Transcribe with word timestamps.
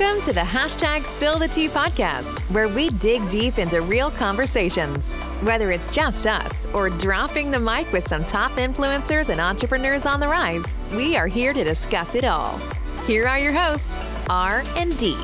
Welcome 0.00 0.22
to 0.22 0.32
the 0.32 0.40
hashtag 0.40 1.04
Spill 1.04 1.38
the 1.38 1.46
Tea 1.46 1.68
podcast, 1.68 2.40
where 2.50 2.68
we 2.68 2.88
dig 2.88 3.28
deep 3.28 3.58
into 3.58 3.82
real 3.82 4.10
conversations. 4.10 5.12
Whether 5.42 5.72
it's 5.72 5.90
just 5.90 6.26
us 6.26 6.66
or 6.72 6.88
dropping 6.88 7.50
the 7.50 7.60
mic 7.60 7.92
with 7.92 8.08
some 8.08 8.24
top 8.24 8.52
influencers 8.52 9.28
and 9.28 9.38
entrepreneurs 9.42 10.06
on 10.06 10.18
the 10.18 10.26
rise, 10.26 10.74
we 10.96 11.18
are 11.18 11.26
here 11.26 11.52
to 11.52 11.64
discuss 11.64 12.14
it 12.14 12.24
all. 12.24 12.58
Here 13.06 13.26
are 13.26 13.38
your 13.38 13.52
hosts, 13.52 14.00
R 14.30 14.62
and 14.74 14.96
D. 14.96 15.18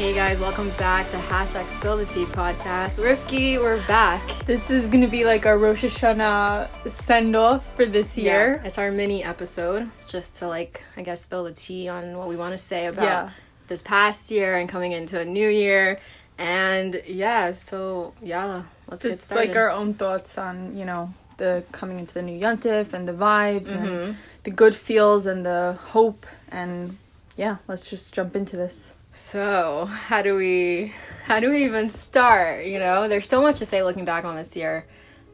Hey 0.00 0.14
guys, 0.14 0.40
welcome 0.40 0.70
back 0.78 1.10
to 1.10 1.18
hashtag 1.18 1.68
Spill 1.68 1.98
the 1.98 2.06
Tea 2.06 2.24
podcast. 2.24 2.98
Rifki, 2.98 3.58
we're 3.60 3.86
back. 3.86 4.22
This 4.46 4.70
is 4.70 4.86
gonna 4.86 5.06
be 5.06 5.26
like 5.26 5.44
our 5.44 5.58
Rosh 5.58 5.84
Hashanah 5.84 6.90
send 6.90 7.36
off 7.36 7.76
for 7.76 7.84
this 7.84 8.16
year. 8.16 8.60
Yeah, 8.62 8.66
it's 8.66 8.78
our 8.78 8.90
mini 8.90 9.22
episode, 9.22 9.90
just 10.08 10.36
to 10.36 10.48
like, 10.48 10.82
I 10.96 11.02
guess, 11.02 11.22
spill 11.22 11.44
the 11.44 11.52
tea 11.52 11.88
on 11.88 12.16
what 12.16 12.28
we 12.28 12.38
want 12.38 12.52
to 12.52 12.58
say 12.58 12.86
about 12.86 13.04
Yeah. 13.04 13.30
this 13.68 13.82
past 13.82 14.30
year 14.30 14.56
and 14.56 14.70
coming 14.70 14.92
into 14.92 15.20
a 15.20 15.24
new 15.26 15.48
year. 15.50 15.98
And 16.38 17.02
yeah, 17.06 17.52
so 17.52 18.14
yeah, 18.22 18.62
let's 18.88 19.02
get 19.02 19.10
Just 19.10 19.34
like 19.34 19.54
our 19.54 19.70
own 19.70 19.92
thoughts 19.92 20.38
on, 20.38 20.78
you 20.78 20.86
know, 20.86 21.12
the 21.36 21.62
coming 21.72 21.98
into 21.98 22.14
the 22.14 22.22
new 22.22 22.40
Yontif 22.40 22.94
and 22.94 23.06
the 23.06 23.12
vibes 23.12 23.68
Mm-hmm. 23.68 23.84
and 23.86 24.16
the 24.44 24.50
good 24.50 24.74
feels 24.74 25.26
and 25.26 25.44
the 25.44 25.76
hope 25.78 26.24
and 26.50 26.96
yeah, 27.36 27.58
let's 27.68 27.90
just 27.90 28.14
jump 28.14 28.34
into 28.34 28.56
this. 28.56 28.92
So, 29.12 29.86
how 29.86 30.22
do 30.22 30.36
we 30.36 30.92
how 31.24 31.40
do 31.40 31.50
we 31.50 31.64
even 31.64 31.90
start? 31.90 32.66
You 32.66 32.78
know, 32.78 33.08
there's 33.08 33.28
so 33.28 33.42
much 33.42 33.58
to 33.58 33.66
say 33.66 33.82
looking 33.82 34.04
back 34.04 34.24
on 34.24 34.36
this 34.36 34.56
year. 34.56 34.86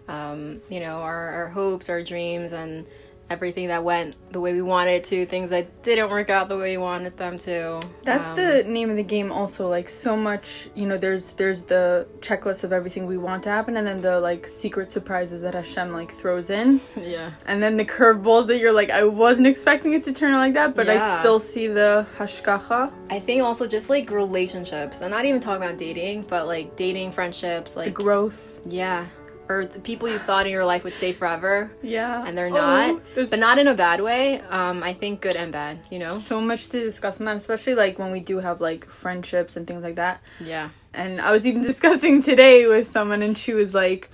Um, 0.09 0.61
you 0.69 0.81
know, 0.81 1.01
our, 1.01 1.29
our 1.31 1.49
hopes, 1.49 1.91
our 1.91 2.03
dreams, 2.03 2.53
and 2.53 2.87
everything 3.29 3.69
that 3.69 3.83
went 3.83 4.17
the 4.33 4.41
way 4.41 4.53
we 4.53 4.63
wanted 4.63 4.93
it 4.93 5.05
to, 5.05 5.27
things 5.27 5.51
that 5.51 5.83
didn't 5.83 6.11
work 6.11 6.31
out 6.31 6.49
the 6.49 6.57
way 6.57 6.77
we 6.77 6.79
wanted 6.79 7.17
them 7.17 7.39
to. 7.39 7.81
That's 8.03 8.29
Um, 8.31 8.37
the 8.37 8.65
name 8.65 8.89
of 8.91 8.97
the 8.97 9.03
game 9.03 9.33
also 9.33 9.69
like 9.69 9.89
so 9.89 10.17
much, 10.17 10.69
you 10.75 10.87
know, 10.87 10.97
there's 10.97 11.33
there's 11.35 11.63
the 11.63 12.07
checklist 12.21 12.63
of 12.65 12.73
everything 12.73 13.07
we 13.07 13.17
want 13.19 13.43
to 13.45 13.49
happen 13.51 13.77
and 13.77 13.87
then 13.87 14.01
the 14.01 14.21
like 14.21 14.47
secret 14.47 14.91
surprises 14.91 15.43
that 15.43 15.55
Hashem 15.55 15.93
like 15.93 16.11
throws 16.13 16.51
in. 16.51 16.81
yeah. 17.01 17.31
And 17.47 17.63
then 17.63 17.77
the 17.77 17.85
curveballs 17.85 18.47
that 18.47 18.59
you're 18.59 18.75
like, 18.75 18.91
I 18.91 19.05
wasn't 19.05 19.47
expecting 19.49 19.93
it 19.95 20.05
to 20.05 20.13
turn 20.13 20.33
out 20.35 20.39
like 20.39 20.55
that, 20.55 20.75
but 20.77 20.87
Yeah. 20.87 20.95
I 21.17 21.19
still 21.21 21.41
see 21.41 21.67
the 21.67 22.07
hashgacha, 22.19 22.93
I 23.11 23.19
think 23.19 23.43
also 23.43 23.67
just 23.67 23.91
like 23.91 24.11
relationships. 24.11 25.03
I'm 25.03 25.11
not 25.11 25.25
even 25.25 25.41
talking 25.41 25.63
about 25.65 25.79
dating, 25.79 26.27
but 26.29 26.47
like 26.47 26.77
dating, 26.77 27.13
friendships, 27.13 27.77
like 27.77 27.87
the 27.87 27.91
growth. 27.91 28.61
yeah, 28.67 29.07
or 29.49 29.65
the 29.67 29.79
people 29.81 30.09
you 30.09 30.19
thought 30.19 30.47
in 30.47 30.53
your 30.53 30.65
life 30.65 30.83
would 30.85 30.93
stay 30.93 31.13
forever, 31.13 31.71
Yeah. 31.83 32.25
and 32.27 32.37
they're 32.37 32.47
Oh, 32.49 32.51
not. 32.51 33.01
that's 33.15 33.31
but 33.31 33.39
not 33.39 33.59
in 33.59 33.69
a 33.69 33.75
bad 33.75 34.01
way. 34.01 34.41
Um, 34.51 34.83
I 34.83 34.93
think 34.93 35.21
good 35.21 35.37
and 35.37 35.53
bad. 35.53 35.79
You 35.91 35.99
know. 35.99 36.19
so 36.19 36.41
much 36.41 36.69
to 36.71 36.81
discuss 36.81 37.21
on 37.21 37.27
that, 37.27 37.37
especially 37.37 37.75
like 37.75 37.99
when 37.99 38.11
we 38.13 38.21
do 38.21 38.39
have 38.41 38.61
like 38.61 38.85
friendships 38.87 39.57
and 39.57 39.67
things 39.67 39.83
like 39.83 39.97
that. 39.97 40.21
Yeah. 40.41 40.71
And 40.95 41.21
I 41.21 41.33
was 41.33 41.47
even 41.47 41.63
discussing 41.73 42.23
today 42.23 42.67
with 42.67 42.87
someone, 42.87 43.23
and 43.23 43.37
she 43.37 43.53
was 43.55 43.75
like, 43.75 44.11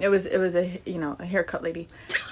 it 0.00 0.08
was 0.08 0.26
it 0.26 0.38
was 0.38 0.54
a 0.56 0.80
you 0.84 0.98
know 0.98 1.16
a 1.18 1.24
haircut 1.24 1.62
lady, 1.62 1.86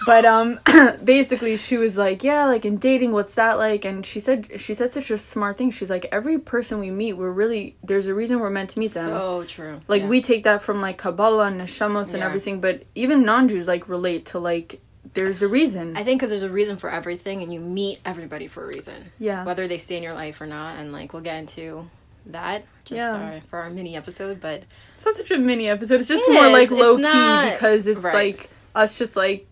but 0.06 0.24
um 0.24 0.58
basically 1.05 1.56
she 1.56 1.77
was 1.77 1.96
like 1.96 2.22
yeah 2.24 2.46
like 2.46 2.64
in 2.64 2.77
dating 2.77 3.12
what's 3.12 3.34
that 3.34 3.58
like 3.58 3.84
and 3.84 4.05
she 4.05 4.20
said 4.20 4.48
she 4.60 4.74
said 4.74 4.91
such 4.91 5.10
a 5.10 5.18
smart 5.18 5.56
thing 5.56 5.70
she's 5.70 5.90
like 5.90 6.06
every 6.12 6.38
person 6.38 6.78
we 6.80 6.90
meet 6.90 7.12
we're 7.14 7.30
really 7.30 7.77
there's 7.84 8.06
a 8.06 8.14
reason 8.14 8.40
we're 8.40 8.50
meant 8.50 8.70
to 8.70 8.78
meet 8.78 8.92
them 8.94 9.08
So 9.08 9.44
true. 9.44 9.80
like 9.88 10.02
Yeah. 10.02 10.08
we 10.08 10.20
take 10.22 10.44
that 10.44 10.62
from 10.62 10.80
like 10.80 10.98
Kabbalah 10.98 11.46
and 11.46 11.60
Neshamos 11.60 12.12
and 12.14 12.20
Yeah. 12.20 12.27
everything 12.27 12.60
but 12.60 12.83
even 12.94 13.24
non-Jews 13.24 13.66
like 13.68 13.88
relate 13.88 14.27
to 14.27 14.38
like 14.38 14.80
there's 15.14 15.42
a 15.42 15.48
reason 15.48 15.96
I 15.96 16.05
think 16.05 16.18
because 16.20 16.30
there's 16.30 16.42
a 16.44 16.48
reason 16.48 16.77
for 16.78 16.88
everything, 16.88 17.42
and 17.42 17.52
you 17.52 17.60
meet 17.60 18.00
everybody 18.05 18.46
for 18.46 18.64
a 18.64 18.66
reason. 18.68 19.10
Yeah. 19.18 19.44
Whether 19.44 19.68
they 19.68 19.77
stay 19.77 19.96
in 19.98 20.02
your 20.02 20.14
life 20.14 20.40
or 20.40 20.46
not, 20.46 20.78
and 20.78 20.90
like 20.92 21.12
we'll 21.12 21.22
get 21.22 21.36
into 21.39 21.90
that 22.27 22.64
just 22.84 22.96
Yeah. 22.96 23.12
our, 23.34 23.40
for 23.48 23.58
our 23.60 23.70
mini 23.70 23.96
episode. 23.96 24.40
But 24.40 24.62
It's 24.94 25.05
not 25.06 25.14
such 25.14 25.30
a 25.30 25.38
mini 25.38 25.68
episode. 25.68 26.00
It's 26.00 26.08
just 26.08 26.28
It 26.28 26.33
more 26.33 26.46
is. 26.46 26.52
like 26.52 26.62
It's 26.70 26.72
low 26.72 26.96
key 26.96 27.02
not- 27.02 27.52
because 27.52 27.86
it's 27.86 28.05
right. 28.05 28.14
like 28.38 28.50
us 28.74 28.98
just 28.98 29.16
like 29.16 29.46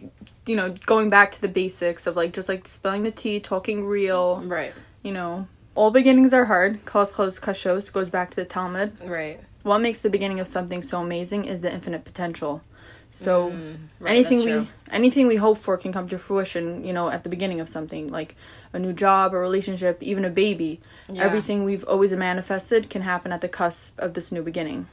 you 0.46 0.56
know 0.56 0.74
going 0.86 1.10
back 1.10 1.30
to 1.32 1.40
the 1.40 1.48
basics 1.48 2.06
of 2.06 2.16
like 2.16 2.32
just 2.32 2.48
like 2.48 2.66
spilling 2.66 3.02
the 3.02 3.10
tea, 3.10 3.40
talking 3.40 3.84
real. 3.86 4.40
right, 4.42 4.72
You 5.02 5.12
know, 5.12 5.48
all 5.74 5.90
beginnings 5.90 6.32
are 6.32 6.46
hard. 6.46 6.84
Kos 6.84 7.12
kos 7.12 7.38
kashos 7.38 7.92
goes 7.92 8.10
back 8.10 8.30
to 8.30 8.36
the 8.36 8.44
Talmud. 8.44 8.92
right, 9.06 9.38
What 9.62 9.80
makes 9.80 10.00
the 10.00 10.10
beginning 10.10 10.40
of 10.40 10.48
something 10.48 10.82
so 10.82 11.00
amazing 11.00 11.44
is 11.44 11.60
the 11.60 11.72
infinite 11.72 12.04
potential. 12.04 12.62
So 13.10 13.50
Mm, 13.50 13.76
right, 13.98 14.10
anything 14.12 14.44
we 14.44 14.68
anything 14.92 15.26
we 15.26 15.36
hope 15.36 15.58
for 15.58 15.76
can 15.76 15.92
come 15.92 16.06
to 16.08 16.18
fruition. 16.18 16.84
You 16.84 16.92
know, 16.92 17.10
at 17.10 17.24
the 17.24 17.28
beginning 17.28 17.60
of 17.60 17.68
something 17.68 18.08
like 18.08 18.36
a 18.72 18.78
new 18.78 18.92
job, 18.92 19.34
a 19.34 19.38
relationship, 19.38 20.02
even 20.02 20.24
a 20.24 20.30
baby. 20.30 20.80
Yeah. 21.12 21.24
Everything 21.24 21.64
we've 21.64 21.84
always 21.84 22.12
manifested 22.14 22.88
can 22.88 23.02
happen 23.02 23.32
at 23.32 23.40
the 23.40 23.48
cusp 23.48 23.98
of 23.98 24.14
this 24.14 24.30
new 24.30 24.42
beginning. 24.42 24.86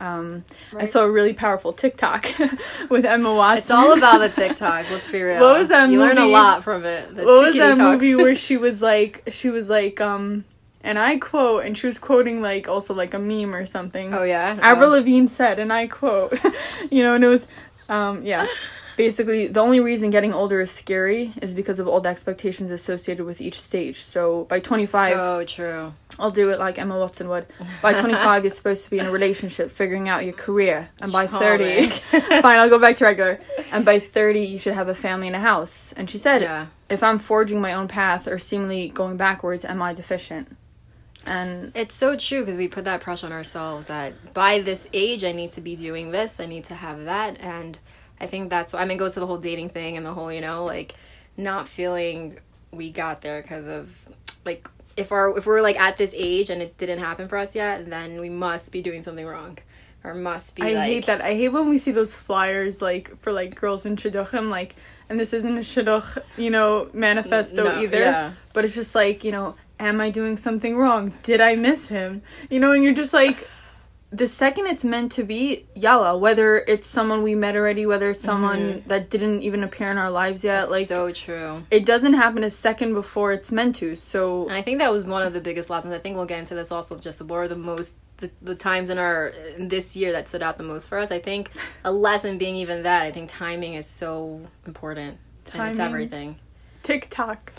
Um, 0.00 0.44
I 0.76 0.84
saw 0.84 1.04
a 1.04 1.10
really 1.10 1.32
powerful 1.32 1.72
TikTok 1.72 2.26
with 2.90 3.04
Emma 3.04 3.32
Watson. 3.32 3.58
It's 3.58 3.70
all 3.70 3.96
about 3.96 4.18
the 4.18 4.28
TikTok. 4.42 4.90
Let's 4.90 5.08
be 5.08 5.22
real. 5.22 5.38
What 5.40 5.60
was 5.60 5.68
that 5.68 5.88
You 5.90 6.00
learn 6.00 6.18
a 6.18 6.26
lot 6.26 6.64
from 6.64 6.84
it. 6.84 7.14
The 7.14 7.24
what 7.24 7.46
was 7.46 7.54
that 7.54 7.76
talks. 7.76 8.02
movie 8.02 8.16
where 8.16 8.34
she 8.46 8.56
was 8.56 8.82
like 8.82 9.22
she 9.28 9.48
was 9.50 9.70
like 9.70 10.00
um 10.00 10.44
and 10.84 10.98
I 10.98 11.18
quote 11.18 11.64
and 11.64 11.76
she 11.76 11.86
was 11.86 11.98
quoting 11.98 12.42
like 12.42 12.68
also 12.68 12.94
like 12.94 13.14
a 13.14 13.18
meme 13.18 13.54
or 13.54 13.64
something. 13.66 14.12
Oh 14.14 14.22
yeah. 14.24 14.54
Avril. 14.60 14.90
Lavigne 14.90 15.26
said, 15.26 15.58
and 15.58 15.72
I 15.72 15.86
quote, 15.86 16.32
you 16.90 17.02
know, 17.02 17.14
and 17.14 17.24
it 17.24 17.28
was, 17.28 17.48
um, 17.88 18.22
yeah. 18.24 18.46
Basically, 18.94 19.46
the 19.46 19.60
only 19.60 19.80
reason 19.80 20.10
getting 20.10 20.34
older 20.34 20.60
is 20.60 20.70
scary 20.70 21.32
is 21.40 21.54
because 21.54 21.78
of 21.78 21.88
all 21.88 22.00
the 22.02 22.10
expectations 22.10 22.70
associated 22.70 23.24
with 23.24 23.40
each 23.40 23.58
stage. 23.58 24.02
So 24.02 24.44
by 24.44 24.60
25, 24.60 25.14
So 25.14 25.44
true. 25.46 25.94
I'll 26.18 26.30
do 26.30 26.50
it 26.50 26.58
like 26.58 26.78
Emma 26.78 26.98
Watson 26.98 27.30
would. 27.30 27.46
By 27.80 27.92
25, 28.04 28.44
you're 28.44 28.50
supposed 28.50 28.84
to 28.84 28.90
be 28.90 28.98
in 28.98 29.06
a 29.06 29.10
relationship, 29.10 29.70
figuring 29.70 30.10
out 30.10 30.26
your 30.26 30.34
career. 30.34 30.90
And 31.00 31.10
by 31.10 31.26
30, 31.26 31.86
fine, 32.42 32.58
I'll 32.58 32.68
go 32.68 32.78
back 32.78 32.96
to 32.96 33.04
regular. 33.06 33.38
And 33.72 33.82
by 33.82 33.98
30, 33.98 34.40
you 34.42 34.58
should 34.58 34.74
have 34.74 34.88
a 34.88 34.94
family 34.94 35.26
and 35.28 35.36
a 35.36 35.40
house. 35.40 35.94
And 35.96 36.10
she 36.10 36.18
said, 36.18 36.42
Yeah. 36.42 36.66
if 36.90 37.02
I'm 37.02 37.18
forging 37.18 37.62
my 37.62 37.72
own 37.72 37.88
path 37.88 38.28
or 38.28 38.36
seemingly 38.38 38.88
going 38.90 39.16
backwards, 39.16 39.64
am 39.64 39.80
I 39.80 39.94
deficient? 39.94 40.54
And 41.26 41.72
It's 41.74 41.94
so 41.94 42.16
true 42.16 42.40
because 42.40 42.56
we 42.56 42.68
put 42.68 42.84
that 42.84 43.00
pressure 43.00 43.26
on 43.26 43.32
ourselves 43.32 43.86
that 43.86 44.34
by 44.34 44.60
this 44.60 44.88
age 44.92 45.24
I 45.24 45.32
need 45.32 45.52
to 45.52 45.60
be 45.60 45.76
doing 45.76 46.10
this, 46.10 46.40
I 46.40 46.46
need 46.46 46.64
to 46.66 46.74
have 46.74 47.04
that, 47.04 47.40
and 47.40 47.78
I 48.20 48.26
think 48.26 48.50
that's 48.50 48.74
I 48.74 48.84
mean 48.84 48.96
it 48.96 48.98
goes 48.98 49.14
to 49.14 49.20
the 49.20 49.26
whole 49.26 49.38
dating 49.38 49.70
thing 49.70 49.96
and 49.96 50.04
the 50.06 50.14
whole 50.14 50.32
you 50.32 50.40
know 50.40 50.64
like 50.64 50.94
not 51.36 51.68
feeling 51.68 52.38
we 52.70 52.90
got 52.90 53.20
there 53.22 53.42
because 53.42 53.66
of 53.66 53.94
like 54.44 54.68
if 54.96 55.12
our 55.12 55.36
if 55.38 55.46
we're 55.46 55.62
like 55.62 55.78
at 55.80 55.96
this 55.96 56.14
age 56.16 56.50
and 56.50 56.60
it 56.62 56.76
didn't 56.78 56.98
happen 56.98 57.28
for 57.28 57.38
us 57.38 57.54
yet, 57.54 57.88
then 57.88 58.20
we 58.20 58.28
must 58.30 58.72
be 58.72 58.82
doing 58.82 59.02
something 59.02 59.26
wrong 59.26 59.58
or 60.04 60.14
must 60.14 60.56
be. 60.56 60.62
I 60.62 60.74
like, 60.74 60.86
hate 60.86 61.06
that. 61.06 61.20
I 61.20 61.34
hate 61.34 61.50
when 61.50 61.68
we 61.68 61.78
see 61.78 61.92
those 61.92 62.14
flyers 62.14 62.82
like 62.82 63.16
for 63.18 63.32
like 63.32 63.54
girls 63.54 63.86
in 63.86 63.96
shidduchim, 63.96 64.50
like, 64.50 64.74
and 65.08 65.18
this 65.18 65.32
isn't 65.32 65.56
a 65.56 65.60
shidduch, 65.60 66.18
you 66.36 66.50
know, 66.50 66.90
manifesto 66.92 67.64
No, 67.64 67.80
either. 67.80 67.98
yeah. 67.98 68.32
But 68.52 68.64
it's 68.64 68.74
just 68.74 68.94
like, 68.94 69.24
you 69.24 69.32
know, 69.32 69.54
am 69.88 70.00
I 70.00 70.10
doing 70.10 70.36
something 70.36 70.76
wrong? 70.76 71.12
Did 71.22 71.40
I 71.40 71.54
miss 71.56 71.88
him? 71.88 72.22
You 72.50 72.60
know, 72.60 72.72
and 72.72 72.82
you're 72.84 72.94
just 72.94 73.12
like, 73.12 73.48
the 74.10 74.28
second 74.28 74.66
it's 74.66 74.84
meant 74.84 75.10
to 75.12 75.24
be, 75.24 75.64
yalla. 75.74 76.16
Whether 76.18 76.58
it's 76.68 76.86
someone 76.86 77.22
we 77.22 77.34
met 77.34 77.56
already, 77.56 77.86
whether 77.86 78.10
it's 78.10 78.20
someone 78.20 78.82
that 78.86 79.08
didn't 79.08 79.40
even 79.42 79.62
appear 79.62 79.90
in 79.90 79.96
our 79.96 80.10
lives 80.10 80.44
yet, 80.44 80.70
like, 80.70 80.86
Mm-hmm. 80.88 80.94
so 80.94 81.12
true. 81.12 81.64
it 81.70 81.86
doesn't 81.86 82.12
happen 82.12 82.44
a 82.44 82.50
second 82.50 82.92
before 82.92 83.32
it's 83.32 83.50
meant 83.50 83.76
to. 83.76 83.96
So 83.96 84.44
And 84.48 84.52
I 84.54 84.60
think 84.62 84.78
that 84.80 84.92
was 84.92 85.06
one 85.06 85.22
of 85.22 85.32
the 85.32 85.40
biggest 85.40 85.70
lessons. 85.70 85.94
I 85.94 85.98
think 85.98 86.16
we'll 86.16 86.26
get 86.26 86.38
into 86.40 86.54
this 86.54 86.70
also. 86.70 86.98
Just 86.98 87.22
what 87.22 87.36
are 87.38 87.48
the 87.48 87.56
most 87.56 87.96
the, 88.18 88.30
the 88.42 88.54
times 88.54 88.90
in 88.90 88.98
our 88.98 89.28
in 89.56 89.68
this 89.68 89.96
year 89.96 90.12
that 90.12 90.28
stood 90.28 90.42
out 90.42 90.58
the 90.58 90.62
most 90.62 90.88
for 90.90 90.98
us? 90.98 91.10
I 91.10 91.18
think 91.18 91.50
a 91.82 91.90
lesson 91.90 92.36
being 92.36 92.56
even 92.56 92.82
that. 92.82 93.02
I 93.02 93.12
think 93.12 93.30
timing 93.30 93.74
is 93.74 93.86
so 93.86 94.42
important. 94.66 95.16
And 95.54 95.68
it's 95.70 95.78
Timing. 95.78 95.80
everything. 95.80 96.36
TikTok, 96.82 97.52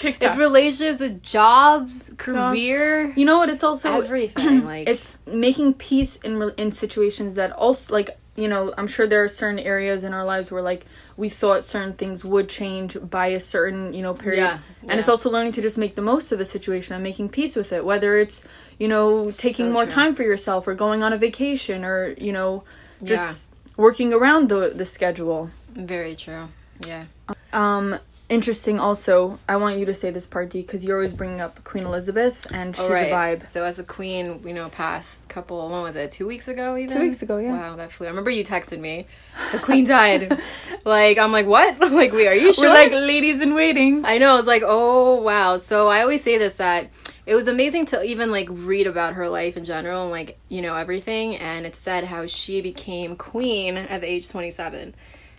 It's 0.00 0.36
relationships, 0.36 1.00
with 1.00 1.22
jobs, 1.22 2.14
career, 2.16 3.12
you 3.16 3.24
know 3.24 3.38
what? 3.38 3.50
It's 3.50 3.62
also 3.64 4.00
everything. 4.00 4.64
Like 4.72 4.88
it's 4.88 5.18
making 5.26 5.74
peace 5.74 6.16
in 6.16 6.50
in 6.56 6.72
situations 6.72 7.34
that 7.34 7.52
also 7.52 7.92
like 7.92 8.10
you 8.36 8.48
know 8.48 8.72
i'm 8.78 8.86
sure 8.86 9.06
there 9.06 9.22
are 9.22 9.28
certain 9.28 9.58
areas 9.58 10.04
in 10.04 10.14
our 10.14 10.24
lives 10.24 10.50
where 10.50 10.62
like 10.62 10.86
we 11.16 11.28
thought 11.28 11.64
certain 11.64 11.92
things 11.92 12.24
would 12.24 12.48
change 12.48 12.96
by 13.10 13.26
a 13.26 13.40
certain 13.40 13.92
you 13.92 14.00
know 14.02 14.14
period 14.14 14.38
Yeah, 14.44 14.58
and 14.88 14.98
it's 14.98 15.08
also 15.08 15.30
learning 15.30 15.52
to 15.52 15.62
just 15.62 15.76
make 15.76 15.94
the 15.96 16.02
most 16.02 16.32
of 16.32 16.40
a 16.40 16.44
situation 16.44 16.94
and 16.94 17.02
making 17.04 17.28
peace 17.28 17.54
with 17.56 17.72
it 17.72 17.84
whether 17.84 18.16
it's 18.16 18.42
you 18.78 18.88
know 18.88 19.30
taking 19.30 19.66
So 19.66 19.72
more 19.72 19.84
true. 19.84 19.92
time 19.92 20.14
for 20.14 20.22
yourself 20.22 20.66
or 20.66 20.74
going 20.74 21.02
on 21.02 21.12
a 21.12 21.18
vacation 21.18 21.84
or 21.84 22.14
you 22.18 22.32
know 22.32 22.64
just 23.04 23.50
working 23.76 24.14
around 24.14 24.48
the 24.48 24.72
the 24.74 24.84
schedule 24.86 25.50
very 25.74 26.14
true. 26.16 26.48
Yeah. 26.86 27.04
um 27.52 27.96
interesting 28.32 28.80
also 28.80 29.38
i 29.48 29.56
want 29.56 29.78
you 29.78 29.84
to 29.84 29.94
say 29.94 30.10
this 30.10 30.26
part 30.26 30.50
d 30.50 30.62
because 30.62 30.84
you're 30.84 30.96
always 30.96 31.12
bringing 31.12 31.40
up 31.40 31.62
queen 31.64 31.84
elizabeth 31.84 32.46
and 32.52 32.74
she's 32.74 32.88
right. 32.88 33.08
a 33.08 33.14
vibe 33.14 33.46
So 33.46 33.64
as 33.64 33.78
a 33.78 33.84
queen, 33.84 34.40
you 34.44 34.54
know, 34.54 34.68
past 34.68 35.28
couple, 35.28 35.68
when 35.70 35.82
was 35.82 35.96
it? 35.96 36.10
Two 36.10 36.26
weeks 36.26 36.48
ago, 36.48 36.76
even. 36.76 36.96
Two 36.96 37.02
weeks 37.02 37.22
ago, 37.22 37.38
yeah. 37.38 37.52
Wow, 37.52 37.76
that 37.76 37.92
flew. 37.92 38.06
I 38.06 38.10
remember 38.10 38.30
you 38.30 38.44
texted 38.44 38.80
me. 38.80 39.06
The 39.52 39.58
queen 39.58 39.86
died. 39.86 40.38
like 40.84 41.18
I'm 41.18 41.32
like, 41.32 41.46
what? 41.46 41.78
like, 41.92 42.12
wait, 42.12 42.28
are 42.28 42.34
you 42.34 42.52
sure? 42.54 42.68
we're 42.68 42.74
like 42.74 42.92
ladies 42.92 43.40
in 43.40 43.54
waiting 43.54 44.04
I 44.04 44.18
know. 44.18 44.38
It's 44.38 44.46
like, 44.46 44.62
oh 44.64 45.20
wow. 45.20 45.56
So 45.56 45.88
I 45.88 46.02
always 46.02 46.22
say 46.22 46.38
this 46.38 46.56
that 46.56 46.90
it 47.26 47.34
was 47.34 47.48
amazing 47.48 47.86
to 47.86 48.02
even 48.02 48.30
like 48.30 48.48
read 48.50 48.86
about 48.86 49.14
her 49.14 49.28
life 49.28 49.56
in 49.56 49.64
general 49.64 50.02
and 50.02 50.10
like 50.10 50.38
you 50.48 50.62
know 50.62 50.74
everything. 50.74 51.36
And 51.36 51.66
it 51.66 51.76
said 51.76 52.04
how 52.04 52.26
she 52.26 52.60
became 52.60 53.16
queen 53.16 53.76
at 53.76 54.00
the 54.00 54.10
age 54.10 54.28
twenty 54.28 54.50
seven, 54.50 54.94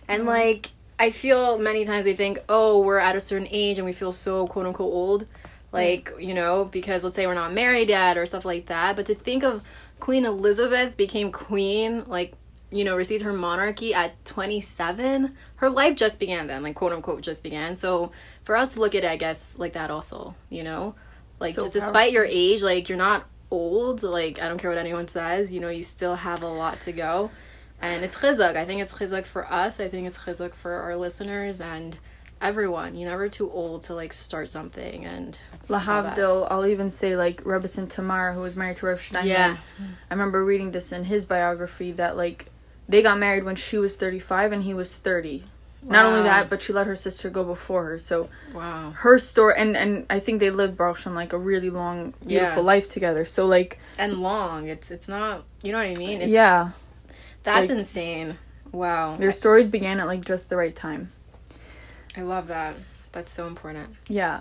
and 0.08 0.20
mm-hmm. 0.20 0.28
like 0.28 0.70
I 0.98 1.10
feel 1.10 1.58
many 1.58 1.84
times 1.84 2.06
we 2.06 2.14
think, 2.14 2.38
oh, 2.48 2.80
we're 2.80 2.98
at 2.98 3.16
a 3.16 3.20
certain 3.20 3.48
age 3.50 3.78
and 3.78 3.86
we 3.86 3.92
feel 3.92 4.12
so 4.12 4.46
quote 4.46 4.66
unquote 4.66 4.92
old. 4.92 5.26
Like, 5.72 6.12
you 6.20 6.34
know, 6.34 6.66
because 6.66 7.02
let's 7.02 7.16
say 7.16 7.26
we're 7.26 7.34
not 7.34 7.52
married 7.52 7.88
yet 7.88 8.16
or 8.16 8.26
stuff 8.26 8.44
like 8.44 8.66
that. 8.66 8.94
But 8.94 9.06
to 9.06 9.14
think 9.16 9.42
of 9.42 9.64
Queen 9.98 10.24
Elizabeth 10.24 10.96
became 10.96 11.32
queen, 11.32 12.04
like, 12.06 12.34
you 12.70 12.84
know, 12.84 12.96
received 12.96 13.24
her 13.24 13.32
monarchy 13.32 13.92
at 13.92 14.24
27, 14.24 15.34
her 15.56 15.70
life 15.70 15.96
just 15.96 16.20
began 16.20 16.46
then, 16.46 16.62
like, 16.62 16.76
quote 16.76 16.92
unquote, 16.92 17.22
just 17.22 17.42
began. 17.42 17.74
So 17.74 18.12
for 18.44 18.56
us 18.56 18.74
to 18.74 18.80
look 18.80 18.94
at 18.94 19.02
it, 19.02 19.10
I 19.10 19.16
guess, 19.16 19.58
like 19.58 19.72
that 19.72 19.90
also, 19.90 20.36
you 20.48 20.62
know? 20.62 20.94
Like, 21.40 21.54
So 21.54 21.68
despite 21.68 22.12
your 22.12 22.24
age, 22.24 22.62
like, 22.62 22.88
you're 22.88 22.96
not 22.96 23.26
old. 23.50 24.02
Like, 24.02 24.40
I 24.40 24.48
don't 24.48 24.58
care 24.58 24.70
what 24.70 24.78
anyone 24.78 25.08
says, 25.08 25.52
you 25.52 25.60
know, 25.60 25.68
you 25.68 25.82
still 25.82 26.14
have 26.16 26.42
a 26.42 26.48
lot 26.48 26.80
to 26.82 26.92
go. 26.92 27.30
And 27.84 28.04
it's 28.04 28.16
chizuk. 28.16 28.56
I 28.56 28.64
think 28.64 28.80
it's 28.80 28.94
chizuk 28.94 29.24
for 29.24 29.50
us. 29.52 29.78
I 29.80 29.88
think 29.88 30.06
it's 30.06 30.18
chizuk 30.18 30.54
for 30.54 30.72
our 30.72 30.96
listeners 30.96 31.60
and 31.60 31.98
everyone. 32.40 32.94
You're 32.94 33.10
never 33.10 33.28
too 33.28 33.50
old 33.50 33.82
to, 33.84 33.94
like, 33.94 34.12
start 34.12 34.50
something. 34.50 35.04
And 35.04 35.38
Lahavdil, 35.68 36.46
I'll 36.50 36.66
even 36.66 36.90
say 36.90 37.16
like 37.16 37.42
Rebbetzin 37.44 37.88
Tamar, 37.88 38.32
who 38.32 38.40
was 38.40 38.56
married 38.56 38.76
to 38.78 38.86
Rav 38.86 39.00
Steinman. 39.00 39.28
Yeah. 39.30 39.56
I 40.10 40.14
remember 40.14 40.44
reading 40.44 40.72
this 40.72 40.92
in 40.92 41.04
his 41.04 41.26
biography 41.26 41.92
that 41.92 42.16
like 42.16 42.46
they 42.88 43.02
got 43.02 43.18
married 43.18 43.44
when 43.44 43.56
she 43.56 43.78
was 43.78 43.96
35 43.96 44.52
and 44.52 44.62
he 44.62 44.74
was 44.74 44.96
30. 44.96 45.44
Not 45.86 46.06
only 46.06 46.22
that, 46.22 46.48
but 46.48 46.62
she 46.62 46.72
let 46.72 46.86
her 46.86 46.96
sister 46.96 47.28
go 47.28 47.44
before 47.44 47.84
her. 47.84 47.98
So 47.98 48.30
wow. 48.54 48.92
her 48.96 49.18
story, 49.18 49.54
and 49.58 49.76
and 49.76 50.06
I 50.08 50.18
think 50.18 50.40
they 50.40 50.48
lived 50.48 50.78
Baruch 50.78 50.96
Shem, 50.96 51.14
like 51.14 51.34
a 51.34 51.38
really 51.38 51.68
long, 51.68 52.14
beautiful 52.26 52.62
Yeah. 52.62 52.66
life 52.66 52.88
together. 52.88 53.26
So 53.26 53.44
like, 53.46 53.80
And 53.98 54.22
long. 54.22 54.66
It's 54.68 54.90
it's 54.90 55.08
not, 55.08 55.44
you 55.62 55.72
know 55.72 55.78
what 55.78 55.94
I 55.94 56.00
mean? 56.00 56.22
It's, 56.22 56.30
yeah, 56.32 56.70
That's 57.44 57.70
like- 57.70 57.78
insane. 57.78 58.38
Wow. 58.72 59.14
their 59.14 59.30
stories 59.30 59.68
began 59.68 60.00
at 60.00 60.08
like 60.08 60.24
just 60.24 60.50
the 60.50 60.56
right 60.56 60.74
time. 60.74 61.08
I 62.16 62.22
love 62.22 62.48
that. 62.48 62.74
That's 63.12 63.32
so 63.32 63.46
important. 63.46 63.94
Yeah, 64.08 64.40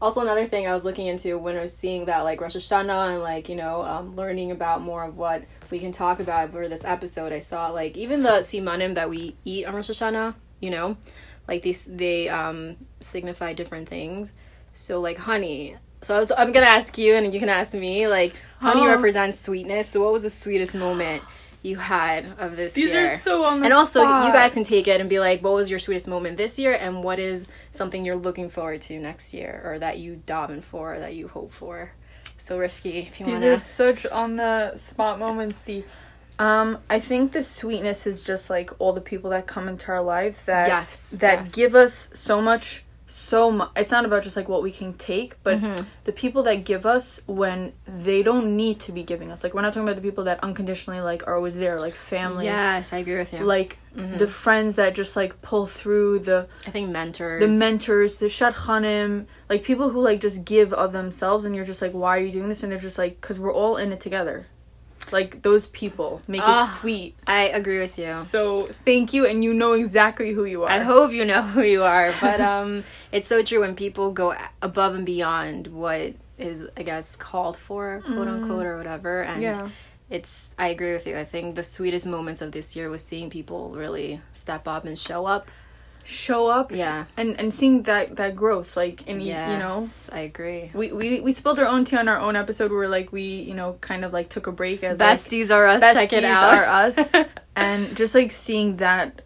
Also, 0.00 0.22
another 0.22 0.46
thing 0.46 0.66
I 0.66 0.72
was 0.72 0.84
looking 0.84 1.06
into 1.06 1.36
when 1.36 1.56
I 1.56 1.60
was 1.62 1.76
seeing 1.76 2.06
that, 2.06 2.20
like 2.20 2.40
Rosh 2.40 2.56
Hashanah, 2.56 3.14
and 3.14 3.22
like 3.22 3.48
you 3.50 3.56
know, 3.56 3.82
um, 3.82 4.14
learning 4.16 4.50
about 4.52 4.80
more 4.80 5.04
of 5.04 5.18
what 5.18 5.44
we 5.70 5.78
can 5.80 5.92
talk 5.92 6.18
about 6.20 6.50
for 6.52 6.66
this 6.68 6.84
episode. 6.84 7.32
I 7.32 7.40
saw 7.40 7.68
like 7.68 7.96
even 7.98 8.22
the 8.22 8.38
simanim 8.40 8.94
that 8.94 9.10
we 9.10 9.36
eat 9.44 9.66
on 9.66 9.74
Rosh 9.74 9.90
Hashanah. 9.90 10.34
You 10.60 10.70
know, 10.70 10.96
like 11.46 11.62
these 11.62 11.84
they 11.84 12.28
um, 12.30 12.76
signify 13.00 13.52
different 13.52 13.88
things. 13.90 14.32
So 14.74 15.00
like 15.00 15.18
honey. 15.18 15.76
So 16.00 16.16
I 16.16 16.20
was, 16.20 16.30
I'm 16.30 16.52
gonna 16.52 16.66
ask 16.66 16.96
you, 16.96 17.14
and 17.14 17.34
you 17.34 17.40
can 17.40 17.48
ask 17.50 17.74
me. 17.74 18.08
Like 18.08 18.32
honey 18.60 18.82
Oh. 18.82 18.86
represents 18.86 19.38
sweetness. 19.38 19.90
So 19.90 20.02
what 20.04 20.12
was 20.14 20.22
the 20.22 20.30
sweetest 20.30 20.74
moment 20.74 21.22
you 21.62 21.76
had 21.76 22.24
of 22.38 22.56
this 22.56 22.72
these 22.74 22.88
year? 22.90 23.04
are 23.04 23.06
so 23.08 23.44
on 23.44 23.60
the 23.60 23.64
and 23.66 23.72
also 23.74 24.00
spot. 24.02 24.26
you 24.26 24.32
guys 24.32 24.54
can 24.54 24.64
take 24.64 24.86
it 24.88 25.00
and 25.00 25.10
be 25.10 25.18
like 25.18 25.42
what 25.42 25.54
was 25.54 25.68
your 25.70 25.78
sweetest 25.78 26.08
moment 26.08 26.36
this 26.36 26.58
year 26.58 26.72
and 26.74 27.02
what 27.02 27.18
is 27.18 27.48
something 27.72 28.04
you're 28.04 28.16
looking 28.16 28.48
forward 28.48 28.80
to 28.80 28.98
next 28.98 29.34
year 29.34 29.60
or 29.64 29.78
that 29.78 29.98
you 29.98 30.22
daven 30.26 30.62
for 30.62 30.94
or 30.94 30.98
that 31.00 31.14
you 31.14 31.28
hope 31.28 31.50
for 31.52 31.92
so 32.38 32.58
rifki 32.58 33.02
if 33.08 33.18
you 33.18 33.26
want 33.26 33.40
These 33.40 33.44
are 33.44 33.54
to 33.54 33.58
such 33.58 34.06
on 34.06 34.36
the 34.36 34.76
spot 34.76 35.18
moments. 35.18 35.62
The, 35.62 35.82
um, 36.38 36.78
I 36.88 37.00
think 37.00 37.32
the 37.32 37.42
sweetness 37.42 38.06
is 38.06 38.22
just 38.22 38.48
like 38.48 38.70
all 38.78 38.92
the 38.92 39.00
people 39.00 39.30
that 39.30 39.48
come 39.48 39.66
into 39.66 39.90
our 39.90 40.02
life 40.02 40.46
that 40.46 40.68
Yes, 40.68 41.10
that 41.18 41.38
yes. 41.40 41.52
give 41.54 41.74
us 41.74 42.10
so 42.14 42.40
much, 42.40 42.84
so 43.10 43.50
much. 43.50 43.70
It's 43.74 43.90
not 43.90 44.04
about 44.04 44.22
just 44.22 44.36
like 44.36 44.48
what 44.48 44.62
we 44.62 44.70
can 44.70 44.92
take, 44.94 45.42
but 45.42 45.58
Mm-hmm. 45.60 45.82
the 46.04 46.12
people 46.12 46.42
that 46.44 46.64
give 46.64 46.84
us 46.86 47.20
when 47.26 47.72
they 47.86 48.22
don't 48.22 48.56
need 48.56 48.78
to 48.80 48.92
be 48.92 49.02
giving 49.02 49.32
us. 49.32 49.42
Like 49.42 49.54
we're 49.54 49.62
not 49.62 49.72
talking 49.72 49.82
about 49.88 49.96
the 49.96 50.02
people 50.02 50.24
that 50.24 50.38
unconditionally 50.44 51.00
like 51.00 51.26
are 51.26 51.34
always 51.34 51.56
there, 51.56 51.80
like 51.80 51.94
family. 51.94 52.44
yes 52.44 52.92
i 52.92 52.98
agree 52.98 53.16
with 53.16 53.32
you 53.32 53.40
Like 53.40 53.78
Mm-hmm. 53.96 54.18
the 54.18 54.28
friends 54.28 54.76
that 54.76 54.94
just 54.94 55.16
like 55.16 55.42
pull 55.42 55.66
through 55.66 56.20
the 56.20 56.46
i 56.68 56.70
think 56.70 56.88
mentors 56.90 57.40
the 57.40 57.48
mentors, 57.48 58.16
the 58.16 58.26
shadchanim, 58.26 59.26
like 59.48 59.64
people 59.64 59.88
who 59.90 60.00
like 60.00 60.20
just 60.20 60.44
give 60.44 60.72
of 60.72 60.92
themselves, 60.92 61.44
and 61.44 61.56
you're 61.56 61.64
just 61.64 61.82
like, 61.82 61.92
why 61.92 62.16
are 62.18 62.20
you 62.20 62.30
doing 62.30 62.48
this? 62.48 62.62
And 62.62 62.70
they're 62.70 62.78
just 62.78 62.98
like, 62.98 63.20
because 63.20 63.40
we're 63.40 63.52
all 63.52 63.76
in 63.76 63.90
it 63.90 64.00
together. 64.00 64.46
Like 65.12 65.42
those 65.42 65.66
people 65.68 66.22
make 66.28 66.40
Ah. 66.44 66.64
it 66.64 66.78
sweet. 66.80 67.14
i 67.26 67.44
agree 67.48 67.78
with 67.78 67.98
you 67.98 68.14
So 68.24 68.66
thank 68.84 69.12
you, 69.12 69.26
and 69.26 69.42
you 69.42 69.52
know 69.54 69.72
exactly 69.72 70.32
who 70.32 70.44
you 70.44 70.64
are. 70.64 70.70
I 70.70 70.80
hope 70.80 71.12
you 71.12 71.24
know 71.24 71.42
who 71.54 71.62
you 71.62 71.82
are, 71.84 72.12
but 72.20 72.40
um, 72.40 72.84
it's 73.12 73.28
so 73.28 73.42
true 73.42 73.60
when 73.60 73.74
people 73.74 74.12
go 74.12 74.34
above 74.62 74.94
and 74.94 75.06
beyond 75.06 75.66
what 75.68 76.14
is, 76.38 76.66
I 76.76 76.82
guess, 76.84 77.16
called 77.16 77.56
for, 77.56 78.00
quote 78.04 78.28
unquote, 78.28 78.66
or 78.66 78.76
whatever. 78.76 79.22
And 79.22 79.38
Mm. 79.40 79.42
Yeah. 79.42 79.68
it's, 80.10 80.50
I 80.58 80.68
agree 80.68 80.92
with 80.92 81.06
you. 81.06 81.16
I 81.18 81.24
think 81.24 81.56
the 81.56 81.64
sweetest 81.64 82.06
moments 82.06 82.40
of 82.42 82.52
this 82.52 82.76
year 82.76 82.88
was 82.90 83.02
seeing 83.02 83.28
people 83.30 83.70
really 83.70 84.20
step 84.32 84.68
up 84.68 84.84
and 84.84 84.96
show 84.98 85.26
up. 85.26 85.50
Show 86.04 86.48
up, 86.48 86.72
Yeah. 86.72 87.04
and 87.16 87.38
and 87.38 87.52
seeing 87.52 87.82
that 87.82 88.16
that 88.16 88.34
growth, 88.34 88.76
like 88.76 89.06
in 89.06 89.20
Yeah, 89.20 89.46
y 89.46 89.52
you 89.52 89.58
know. 89.58 89.90
I 90.10 90.20
agree. 90.20 90.70
We, 90.72 90.90
we, 90.92 91.20
we 91.20 91.32
spilled 91.32 91.58
our 91.58 91.66
own 91.66 91.84
tea 91.84 91.96
on 91.98 92.08
our 92.08 92.18
own 92.18 92.34
episode 92.34 92.72
where 92.72 92.88
like 92.88 93.12
we 93.12 93.22
you 93.42 93.54
know 93.54 93.74
kind 93.80 94.04
of 94.04 94.12
like 94.12 94.28
took 94.30 94.46
a 94.46 94.52
break 94.52 94.82
as 94.82 95.00
like, 95.00 95.18
Besties 95.18 95.50
are 95.50 95.66
us. 95.66 95.82
Check 95.82 96.12
it 96.14 96.24
besties 96.24 96.30
out. 96.30 96.54
are 96.54 96.64
us 96.66 96.98
and 97.56 97.96
just 97.96 98.14
like 98.14 98.30
seeing 98.30 98.78
that 98.78 99.22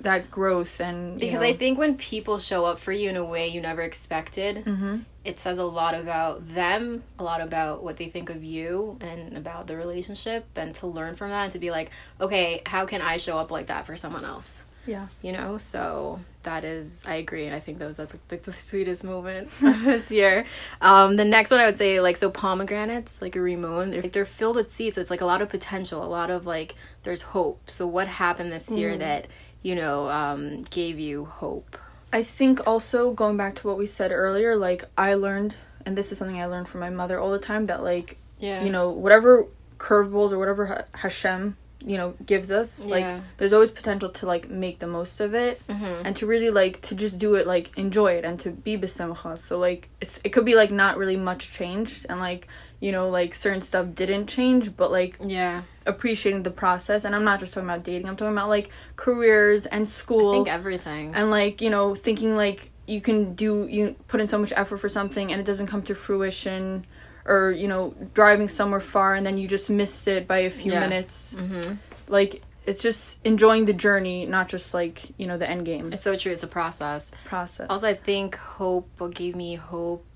that 0.00 0.30
growth 0.30 0.80
and 0.80 1.20
because 1.20 1.40
know, 1.40 1.46
I 1.46 1.54
think 1.56 1.78
when 1.78 1.96
people 1.96 2.38
show 2.40 2.64
up 2.64 2.80
for 2.80 2.92
you 2.92 3.08
in 3.08 3.16
a 3.16 3.24
way 3.24 3.46
you 3.48 3.60
never 3.60 3.82
expected, 3.82 4.64
Mm-hmm. 4.64 4.96
it 5.24 5.38
says 5.38 5.58
a 5.58 5.64
lot 5.64 5.94
about 5.94 6.54
them, 6.54 7.04
a 7.20 7.22
lot 7.22 7.40
about 7.40 7.84
what 7.84 7.98
they 7.98 8.08
think 8.08 8.28
of 8.28 8.42
you, 8.42 8.98
and 9.00 9.36
about 9.36 9.68
the 9.68 9.76
relationship, 9.76 10.46
and 10.56 10.74
to 10.76 10.88
learn 10.88 11.14
from 11.14 11.30
that 11.30 11.44
and 11.44 11.52
to 11.52 11.60
be 11.60 11.70
like, 11.70 11.90
okay, 12.20 12.62
how 12.66 12.84
can 12.86 13.00
I 13.00 13.18
show 13.18 13.38
up 13.38 13.50
like 13.52 13.66
that 13.68 13.86
for 13.86 13.96
someone 13.96 14.24
else? 14.24 14.64
Yeah 14.86 15.06
You 15.22 15.32
know, 15.32 15.58
so 15.58 16.20
that 16.42 16.64
is, 16.64 17.04
I 17.06 17.14
agree. 17.16 17.48
I 17.50 17.60
think 17.60 17.78
those 17.78 17.96
that's 17.98 18.14
like 18.30 18.42
the 18.42 18.52
sweetest 18.52 19.04
moment 19.04 19.48
of 19.62 19.82
this 19.84 20.10
year. 20.10 20.44
Um, 20.80 21.14
the 21.16 21.24
next 21.24 21.50
one 21.52 21.60
I 21.60 21.66
would 21.66 21.76
say, 21.78 22.00
like, 22.00 22.16
so 22.16 22.30
pomegranates, 22.30 23.22
like 23.22 23.36
a 23.36 23.38
rimon, 23.40 23.90
they're, 23.92 24.02
they're 24.02 24.24
filled 24.26 24.56
with 24.56 24.72
seeds, 24.72 24.96
so 24.96 25.00
it's 25.00 25.10
like 25.10 25.20
a 25.20 25.24
lot 25.26 25.40
of 25.40 25.48
potential, 25.48 26.02
a 26.04 26.06
lot 26.08 26.30
of 26.30 26.44
like, 26.46 26.74
there's 27.04 27.22
hope. 27.22 27.70
So 27.70 27.86
what 27.86 28.08
happened 28.08 28.50
this 28.52 28.70
year 28.70 28.96
that 28.98 29.26
you 29.62 29.74
know 29.76 30.08
um, 30.08 30.62
gave 30.62 30.98
you 30.98 31.26
hope? 31.26 31.78
I 32.12 32.22
think 32.24 32.66
also 32.66 33.12
going 33.12 33.36
back 33.36 33.54
to 33.56 33.66
what 33.68 33.78
we 33.78 33.86
said 33.86 34.10
earlier, 34.12 34.56
like 34.56 34.84
I 34.98 35.14
learned, 35.14 35.54
and 35.86 35.96
this 35.96 36.10
is 36.12 36.18
something 36.18 36.40
I 36.40 36.46
learned 36.46 36.68
from 36.68 36.80
my 36.80 36.90
mother 36.90 37.18
all 37.20 37.30
the 37.30 37.38
time, 37.38 37.66
that 37.66 37.82
like 37.84 38.18
Yeah. 38.40 38.64
you 38.64 38.70
know 38.70 38.90
whatever 38.90 39.46
curveballs 39.78 40.32
or 40.32 40.38
whatever 40.38 40.66
Ha- 40.66 40.84
Hashem 40.94 41.56
you 41.84 41.96
know 41.96 42.14
gives 42.24 42.50
us, 42.50 42.86
Yeah. 42.86 42.90
like 42.94 43.22
there's 43.38 43.52
always 43.52 43.70
potential 43.72 44.08
to 44.10 44.26
like 44.26 44.48
make 44.50 44.78
the 44.78 44.86
most 44.86 45.20
of 45.20 45.34
it, 45.34 45.60
mm-hmm. 45.66 46.06
and 46.06 46.14
to 46.16 46.26
really 46.26 46.50
like 46.50 46.80
to 46.82 46.94
just 46.94 47.18
do 47.18 47.34
it, 47.34 47.46
like 47.46 47.76
enjoy 47.76 48.12
it, 48.12 48.24
and 48.24 48.38
to 48.40 48.50
be 48.50 48.76
besimcha. 48.78 49.38
So 49.38 49.58
like 49.58 49.88
it's 50.00 50.20
it 50.24 50.30
could 50.30 50.44
be 50.44 50.54
like 50.54 50.70
not 50.70 50.96
really 50.96 51.16
much 51.16 51.50
changed, 51.52 52.06
and 52.08 52.18
like 52.20 52.46
you 52.80 52.92
know 52.92 53.08
like 53.08 53.34
certain 53.34 53.60
stuff 53.60 53.86
didn't 53.94 54.26
change, 54.28 54.76
but 54.76 54.90
like 54.90 55.16
Yeah. 55.24 55.62
appreciating 55.86 56.42
the 56.42 56.50
process. 56.50 57.04
And 57.04 57.14
I'm 57.14 57.24
not 57.24 57.40
just 57.40 57.54
talking 57.54 57.68
about 57.68 57.84
dating. 57.84 58.08
I'm 58.08 58.16
talking 58.16 58.32
about 58.36 58.48
like 58.48 58.70
careers 58.96 59.66
and 59.66 59.88
school 59.88 60.46
everything. 60.48 61.14
and 61.14 61.30
like 61.30 61.60
you 61.60 61.70
know 61.70 61.94
thinking 61.94 62.36
like 62.36 62.70
you 62.86 63.00
can 63.00 63.34
do 63.34 63.66
you 63.68 63.94
put 64.08 64.20
in 64.20 64.26
so 64.28 64.38
much 64.38 64.52
effort 64.56 64.78
for 64.78 64.88
something 64.88 65.30
and 65.32 65.40
it 65.40 65.44
doesn't 65.44 65.68
come 65.68 65.82
to 65.82 65.94
fruition 65.94 66.84
or 67.24 67.50
you 67.52 67.68
know 67.68 67.94
driving 68.14 68.48
somewhere 68.48 68.80
far 68.80 69.14
and 69.14 69.24
then 69.26 69.38
you 69.38 69.46
just 69.48 69.70
missed 69.70 70.08
it 70.08 70.26
by 70.26 70.38
a 70.38 70.50
few 70.50 70.72
Yeah. 70.72 70.80
minutes 70.80 71.34
mm-hmm. 71.38 71.74
like 72.08 72.42
it's 72.66 72.82
just 72.82 73.18
enjoying 73.24 73.64
the 73.64 73.72
journey 73.72 74.26
not 74.26 74.48
just 74.48 74.72
like 74.74 75.18
you 75.18 75.26
know 75.26 75.36
the 75.38 75.48
end 75.48 75.66
game 75.66 75.92
It's 75.92 76.02
so 76.02 76.16
true. 76.16 76.32
It's 76.32 76.42
a 76.44 76.48
process. 76.48 77.10
process 77.24 77.66
Also, 77.70 77.88
I 77.88 77.94
think 77.94 78.36
hope. 78.36 78.88
What 78.98 79.14
gave 79.14 79.34
me 79.34 79.56
hope? 79.56 80.06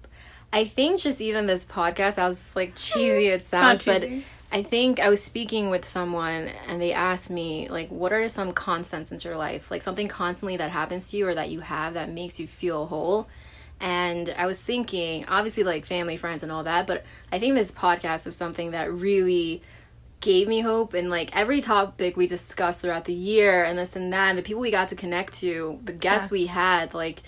I 0.52 0.64
think 0.64 1.00
just 1.00 1.20
even 1.20 1.46
this 1.46 1.66
podcast. 1.66 2.18
I 2.18 2.28
was 2.28 2.54
like 2.54 2.74
cheesy. 2.76 3.28
Eh, 3.28 3.34
it 3.34 3.44
sounds, 3.44 3.84
but. 3.84 4.08
I 4.52 4.62
think 4.62 5.00
I 5.00 5.08
was 5.10 5.22
speaking 5.22 5.70
with 5.70 5.84
someone 5.84 6.48
and 6.68 6.80
they 6.80 6.92
asked 6.92 7.30
me 7.30 7.68
like, 7.68 7.88
what 7.90 8.12
are 8.12 8.28
some 8.28 8.52
constants 8.52 9.10
in 9.10 9.18
your 9.18 9.36
life? 9.36 9.72
Like 9.72 9.82
something 9.82 10.06
constantly 10.06 10.56
that 10.56 10.70
happens 10.70 11.10
to 11.10 11.16
you 11.16 11.26
or 11.26 11.34
that 11.34 11.50
you 11.50 11.60
have 11.60 11.94
that 11.94 12.10
makes 12.10 12.38
you 12.38 12.46
feel 12.46 12.86
whole. 12.86 13.26
And 13.80 14.34
I 14.38 14.46
was 14.46 14.60
thinking, 14.60 15.26
obviously, 15.26 15.62
like 15.62 15.84
family, 15.84 16.16
friends, 16.16 16.42
and 16.42 16.50
all 16.50 16.64
that, 16.64 16.86
but 16.86 17.04
I 17.30 17.38
think 17.38 17.54
this 17.54 17.72
podcast 17.72 18.26
was 18.26 18.36
something 18.36 18.70
that 18.70 18.92
really 18.92 19.62
gave 20.20 20.48
me 20.48 20.60
hope 20.60 20.94
and 20.94 21.10
like 21.10 21.36
every 21.36 21.60
topic 21.60 22.16
we 22.16 22.26
discussed 22.26 22.80
throughout 22.80 23.04
the 23.04 23.12
year 23.12 23.62
and 23.62 23.78
this 23.78 23.94
and 23.94 24.10
that 24.14 24.30
and 24.30 24.38
the 24.38 24.42
people 24.42 24.62
we 24.62 24.70
got 24.70 24.88
to 24.88 24.96
connect 24.96 25.34
to 25.34 25.78
the 25.84 25.92
guests 25.92 26.32
we 26.32 26.46
had 26.46 26.94
like 26.94 27.22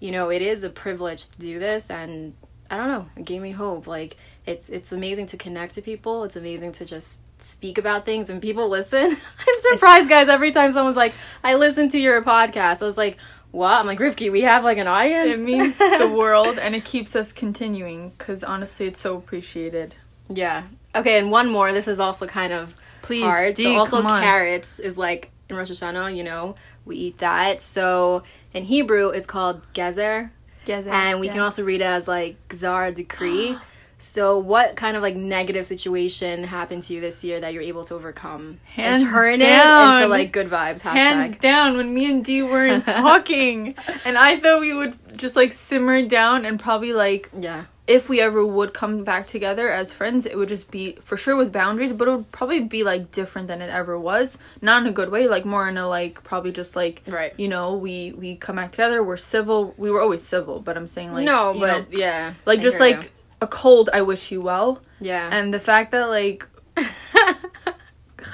you 0.00 0.10
know, 0.10 0.30
it 0.30 0.42
is 0.42 0.64
a 0.64 0.70
privilege 0.70 1.28
to 1.28 1.38
do 1.38 1.58
this 1.58 1.90
and 1.90 2.34
I 2.70 2.76
don't 2.76 2.88
know, 2.88 3.06
it 3.16 3.24
gave 3.24 3.42
me 3.42 3.52
hope. 3.52 3.86
Like 3.86 4.16
it's 4.46 4.68
it's 4.68 4.90
amazing 4.90 5.26
to 5.28 5.36
connect 5.36 5.74
to 5.74 5.82
people. 5.82 6.24
It's 6.24 6.36
amazing 6.36 6.72
to 6.72 6.84
just 6.84 7.18
speak 7.42 7.78
about 7.78 8.04
things 8.04 8.28
and 8.28 8.42
people 8.42 8.68
listen. 8.68 9.16
I'm 9.48 9.60
surprised 9.72 10.08
guys 10.08 10.28
every 10.28 10.52
time 10.52 10.72
someone's 10.72 10.96
like, 10.96 11.14
I 11.44 11.54
listened 11.54 11.90
to 11.92 11.98
your 11.98 12.22
podcast. 12.22 12.82
I 12.82 12.86
was 12.86 12.98
like, 12.98 13.18
what? 13.52 13.72
I'm 13.72 13.86
like, 13.86 13.98
Rivki, 13.98 14.30
we 14.30 14.42
have 14.42 14.64
like 14.64 14.78
an 14.78 14.86
audience? 14.86 15.40
It 15.40 15.44
means 15.44 15.78
the 15.78 16.12
world 16.16 16.58
and 16.58 16.74
it 16.74 16.84
keeps 16.84 17.16
us 17.16 17.32
continuing 17.32 18.10
because 18.10 18.44
honestly, 18.44 18.86
it's 18.86 19.00
so 19.00 19.16
appreciated. 19.16 19.94
Yeah. 20.28 20.64
Okay, 20.94 21.18
and 21.18 21.30
one 21.30 21.50
more. 21.50 21.72
This 21.72 21.88
is 21.88 21.98
also 21.98 22.26
kind 22.26 22.52
of 22.52 22.74
Please, 23.02 23.24
hard. 23.24 23.54
Dee, 23.56 23.64
so 23.64 23.76
also 23.78 24.02
carrots 24.02 24.78
is 24.78 24.96
like 24.98 25.30
in 25.48 25.56
Rosh 25.56 25.70
Hashanah, 25.70 26.16
you 26.16 26.24
know, 26.24 26.56
we 26.84 26.96
eat 26.96 27.18
that. 27.18 27.60
So 27.60 28.22
in 28.54 28.64
Hebrew, 28.64 29.08
it's 29.08 29.26
called 29.26 29.62
gezer, 29.72 30.30
Gezer. 30.66 30.90
and 30.90 31.20
we 31.20 31.28
can 31.28 31.40
also 31.40 31.64
read 31.64 31.80
it 31.80 31.84
as 31.84 32.08
like 32.08 32.36
gzar 32.48 32.94
decree. 32.94 33.56
so 34.00 34.38
what 34.38 34.76
kind 34.76 34.96
of 34.96 35.02
like 35.02 35.14
negative 35.14 35.66
situation 35.66 36.44
happened 36.44 36.82
to 36.84 36.94
you 36.94 37.00
this 37.00 37.22
year 37.22 37.38
that 37.40 37.52
you're 37.52 37.62
able 37.62 37.84
to 37.84 37.94
overcome 37.94 38.58
Hands 38.64 39.02
and 39.02 39.10
turn 39.12 39.34
it 39.34 39.48
into 39.48 40.08
like 40.08 40.32
good 40.32 40.48
vibes? 40.48 40.80
Hashtag. 40.80 40.92
hands 40.94 41.36
down 41.38 41.76
when 41.76 41.92
me 41.92 42.10
and 42.10 42.24
Dee 42.24 42.42
weren't 42.42 42.86
talking 42.86 43.74
and 44.04 44.16
i 44.18 44.38
thought 44.40 44.60
we 44.60 44.72
would 44.74 44.96
just 45.16 45.36
like 45.36 45.52
simmer 45.52 46.02
down 46.06 46.44
and 46.46 46.58
probably 46.58 46.92
like 46.94 47.30
Yeah. 47.38 47.64
if 47.86 48.08
we 48.08 48.20
ever 48.20 48.44
would 48.46 48.72
come 48.72 49.04
back 49.04 49.26
together 49.26 49.68
as 49.70 49.92
friends 49.92 50.24
it 50.24 50.36
would 50.38 50.48
just 50.48 50.70
be 50.70 50.92
for 51.02 51.16
sure 51.18 51.36
with 51.36 51.52
boundaries 51.52 51.92
but 51.92 52.08
it 52.08 52.10
would 52.16 52.32
probably 52.32 52.60
be 52.60 52.82
like 52.84 53.10
different 53.12 53.48
than 53.48 53.60
it 53.60 53.68
ever 53.70 53.98
was 53.98 54.38
not 54.62 54.82
in 54.82 54.88
a 54.88 54.92
good 54.92 55.10
way 55.10 55.28
like 55.28 55.44
more 55.44 55.68
in 55.68 55.76
a 55.76 55.86
like 55.86 56.22
probably 56.24 56.52
just 56.52 56.74
like 56.74 57.02
Right. 57.06 57.34
you 57.36 57.48
know 57.48 57.74
we 57.76 58.12
we 58.12 58.36
come 58.36 58.56
back 58.56 58.70
together 58.72 59.02
we're 59.02 59.16
civil 59.18 59.74
we 59.76 59.90
were 59.90 60.00
always 60.00 60.22
civil 60.22 60.60
but 60.60 60.76
i'm 60.78 60.86
saying 60.86 61.12
like 61.12 61.24
no, 61.26 61.52
you 61.52 61.60
but 61.60 61.90
know, 61.90 61.98
yeah. 62.00 62.34
like 62.46 62.60
I 62.60 62.62
just 62.62 62.80
like 62.80 63.02
you. 63.02 63.08
A 63.40 63.46
cold 63.46 63.88
i 63.92 64.00
wish 64.02 64.30
you 64.32 64.40
well 64.40 64.82
yeah. 65.00 65.30
and 65.32 65.52
the 65.54 65.60
fact 65.60 65.92
that 65.92 66.08
like 66.08 66.46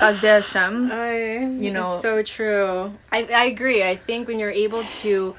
Hashem, 0.00 0.90
I, 0.92 1.38
You 1.38 1.70
know- 1.70 1.92
it's 1.94 2.02
so 2.02 2.22
true. 2.22 2.92
I, 3.12 3.24
I 3.32 3.44
agree. 3.44 3.82
I 3.82 3.96
think 3.96 4.28
when 4.28 4.38
you're 4.38 4.50
able 4.50 4.82
to 4.84 5.34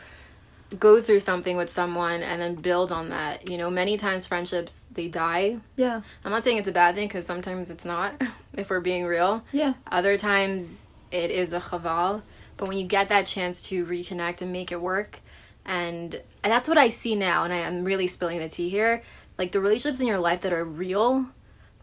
go 0.80 1.02
through 1.02 1.20
something 1.22 1.56
with 1.58 1.70
someone 1.70 2.22
and 2.24 2.42
then 2.42 2.56
build 2.56 2.92
on 2.92 3.10
that, 3.10 3.50
you 3.50 3.58
know, 3.58 3.70
many 3.70 3.98
times 3.98 4.26
friendships 4.26 4.86
they 4.92 5.08
die. 5.08 5.58
yeah 5.76 6.02
I'm 6.26 6.32
not 6.32 6.44
saying 6.44 6.58
it's 6.58 6.68
a 6.68 6.72
bad 6.74 6.96
thing 6.96 7.08
because 7.08 7.26
sometimes 7.26 7.70
it's 7.70 7.86
not, 7.86 8.14
if 8.54 8.70
we're 8.70 8.80
being 8.80 9.06
real. 9.06 9.44
yeah 9.52 9.74
Other 9.92 10.18
times 10.18 10.88
it 11.12 11.30
is 11.32 11.54
a 11.54 11.60
chaval, 11.60 12.22
but 12.58 12.68
when 12.68 12.78
you 12.78 12.86
get 12.88 13.10
that 13.10 13.28
chance 13.28 13.64
to 13.70 13.86
reconnect 13.86 14.42
and 14.42 14.52
make 14.52 14.72
it 14.72 14.82
work, 14.82 15.20
and, 15.66 16.16
and 16.44 16.52
that's 16.54 16.68
what 16.68 16.78
I 16.78 16.90
see 16.90 17.16
now, 17.16 17.44
and 17.44 17.54
I 17.54 17.58
am 17.58 17.84
really 17.84 18.08
spilling 18.08 18.40
the 18.40 18.50
tea 18.50 18.70
here. 18.70 19.04
Like 19.38 19.52
the 19.52 19.60
relationships 19.60 20.00
in 20.00 20.08
your 20.08 20.20
life 20.20 20.42
that 20.42 20.54
are 20.54 20.66
real, 20.66 21.28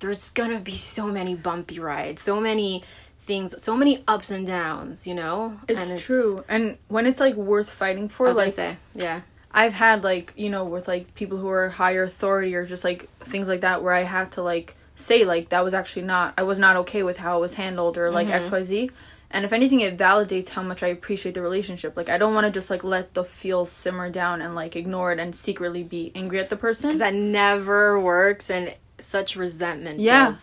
there's 0.00 0.30
gonna 0.30 0.60
be 0.60 0.76
so 0.76 1.06
many 1.06 1.34
bumpy 1.34 1.78
rides, 1.78 2.22
so 2.22 2.40
many 2.40 2.82
things, 3.20 3.60
so 3.62 3.76
many 3.76 4.04
ups 4.06 4.30
and 4.30 4.46
downs, 4.46 5.06
you 5.06 5.14
know? 5.14 5.58
it's, 5.68 5.90
and 5.90 6.00
true 6.00 6.44
and 6.48 6.78
when 6.88 7.06
it's 7.06 7.20
like 7.20 7.34
worth 7.34 7.70
fighting 7.70 8.08
for 8.08 8.32
like 8.32 8.54
say, 8.54 8.76
yeah. 8.94 9.22
I've 9.52 9.72
had 9.72 10.02
like 10.04 10.32
you 10.36 10.50
know 10.50 10.64
with 10.64 10.88
like 10.88 11.14
people 11.14 11.38
who 11.38 11.48
are 11.48 11.68
higher 11.70 12.02
authority 12.02 12.54
or 12.54 12.66
just 12.66 12.84
like 12.84 13.08
things 13.20 13.48
like 13.48 13.60
that 13.62 13.82
where 13.82 13.94
I 13.94 14.02
had 14.02 14.32
to 14.32 14.42
like 14.42 14.74
say 14.96 15.24
like 15.24 15.48
that 15.50 15.64
was 15.64 15.74
actually 15.74 16.02
not 16.02 16.34
I 16.36 16.42
was 16.42 16.58
not 16.58 16.76
okay 16.76 17.02
with 17.02 17.18
how 17.18 17.38
it 17.38 17.40
was 17.40 17.54
handled 17.54 17.96
or 17.96 18.10
like 18.10 18.28
Mm-hmm. 18.28 18.54
XYZ. 18.54 18.92
And 19.34 19.44
if 19.44 19.52
anything 19.52 19.80
it 19.80 19.98
validates 19.98 20.50
how 20.50 20.62
much 20.62 20.84
I 20.84 20.86
appreciate 20.86 21.34
the 21.34 21.42
relationship. 21.42 21.96
Like 21.96 22.08
I 22.08 22.18
don't 22.18 22.34
want 22.34 22.46
to 22.46 22.52
just 22.52 22.70
like 22.70 22.84
let 22.84 23.14
the 23.14 23.24
feels 23.24 23.70
simmer 23.70 24.08
down 24.08 24.40
and 24.40 24.54
like 24.54 24.76
ignore 24.76 25.12
it 25.12 25.18
and 25.18 25.34
secretly 25.34 25.82
be 25.82 26.12
angry 26.14 26.38
at 26.38 26.50
the 26.50 26.56
person. 26.56 26.90
Because 26.90 27.00
that 27.00 27.14
never 27.14 27.98
works, 27.98 28.48
and 28.48 28.72
such 29.00 29.34
resentment 29.34 29.98
Yeah. 30.00 30.36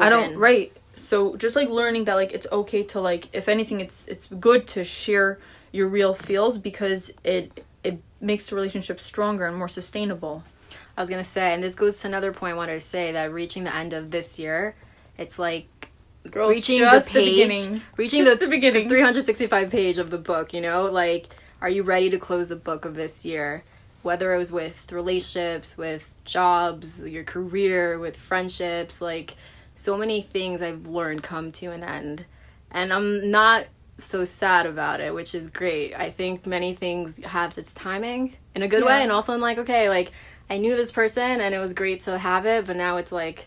I 0.00 0.08
don't 0.08 0.36
right. 0.38 0.74
So 0.96 1.36
just 1.36 1.56
like 1.56 1.68
learning 1.68 2.04
that 2.06 2.14
like 2.14 2.32
it's 2.32 2.46
okay 2.50 2.82
to 2.84 3.00
like 3.00 3.28
if 3.34 3.48
anything 3.48 3.80
it's 3.80 4.08
it's 4.08 4.26
good 4.26 4.66
to 4.68 4.82
share 4.82 5.38
your 5.70 5.88
real 5.88 6.14
feels 6.14 6.56
because 6.58 7.12
it 7.22 7.64
it 7.84 8.02
makes 8.20 8.48
the 8.48 8.56
relationship 8.56 8.98
stronger 8.98 9.46
and 9.46 9.56
more 9.56 9.68
sustainable. 9.68 10.42
I 10.96 11.00
was 11.00 11.10
gonna 11.10 11.22
say, 11.22 11.54
and 11.54 11.62
this 11.62 11.74
goes 11.74 12.00
to 12.00 12.08
another 12.08 12.32
point 12.32 12.54
I 12.54 12.56
wanted 12.56 12.74
to 12.74 12.80
say 12.80 13.12
that 13.12 13.30
reaching 13.32 13.64
the 13.64 13.74
end 13.74 13.92
of 13.92 14.10
this 14.10 14.38
year, 14.38 14.74
it's 15.16 15.38
like 15.38 15.68
Girls, 16.30 16.50
reaching 16.50 16.80
just 16.80 17.12
the 17.12 17.20
the 17.20 17.30
beginning. 17.30 17.82
reaching 17.96 18.24
the, 18.24 18.34
the 18.34 18.48
beginning. 18.48 18.88
365 18.88 19.70
page 19.70 19.98
of 19.98 20.10
the 20.10 20.18
book. 20.18 20.52
You 20.52 20.60
know, 20.60 20.84
like, 20.84 21.28
are 21.60 21.70
you 21.70 21.82
ready 21.82 22.10
to 22.10 22.18
close 22.18 22.48
the 22.48 22.56
book 22.56 22.84
of 22.84 22.94
this 22.94 23.24
year? 23.24 23.64
Whether 24.02 24.34
it 24.34 24.38
was 24.38 24.52
with 24.52 24.90
relationships, 24.92 25.76
with 25.76 26.12
jobs, 26.24 27.02
your 27.04 27.24
career, 27.24 27.98
with 27.98 28.16
friendships, 28.16 29.00
like 29.00 29.36
so 29.74 29.96
many 29.96 30.22
things 30.22 30.62
I've 30.62 30.86
learned 30.86 31.22
come 31.22 31.52
to 31.52 31.72
an 31.72 31.82
end, 31.82 32.24
and 32.70 32.92
I'm 32.92 33.30
not 33.30 33.66
so 33.96 34.24
sad 34.24 34.66
about 34.66 35.00
it, 35.00 35.14
which 35.14 35.34
is 35.34 35.50
great. 35.50 35.94
I 35.94 36.10
think 36.10 36.46
many 36.46 36.74
things 36.74 37.22
have 37.24 37.58
its 37.58 37.74
timing 37.74 38.36
in 38.54 38.62
a 38.62 38.68
good 38.68 38.84
way, 38.84 39.02
and 39.02 39.10
also 39.10 39.34
i'm 39.34 39.40
like, 39.40 39.58
okay, 39.58 39.88
like 39.88 40.12
I 40.50 40.58
knew 40.58 40.76
this 40.76 40.92
person 40.92 41.40
and 41.40 41.54
it 41.54 41.58
was 41.58 41.74
great 41.74 42.00
to 42.02 42.18
have 42.18 42.46
it, 42.46 42.66
but 42.66 42.76
now 42.76 42.96
it's 42.96 43.12
like, 43.12 43.46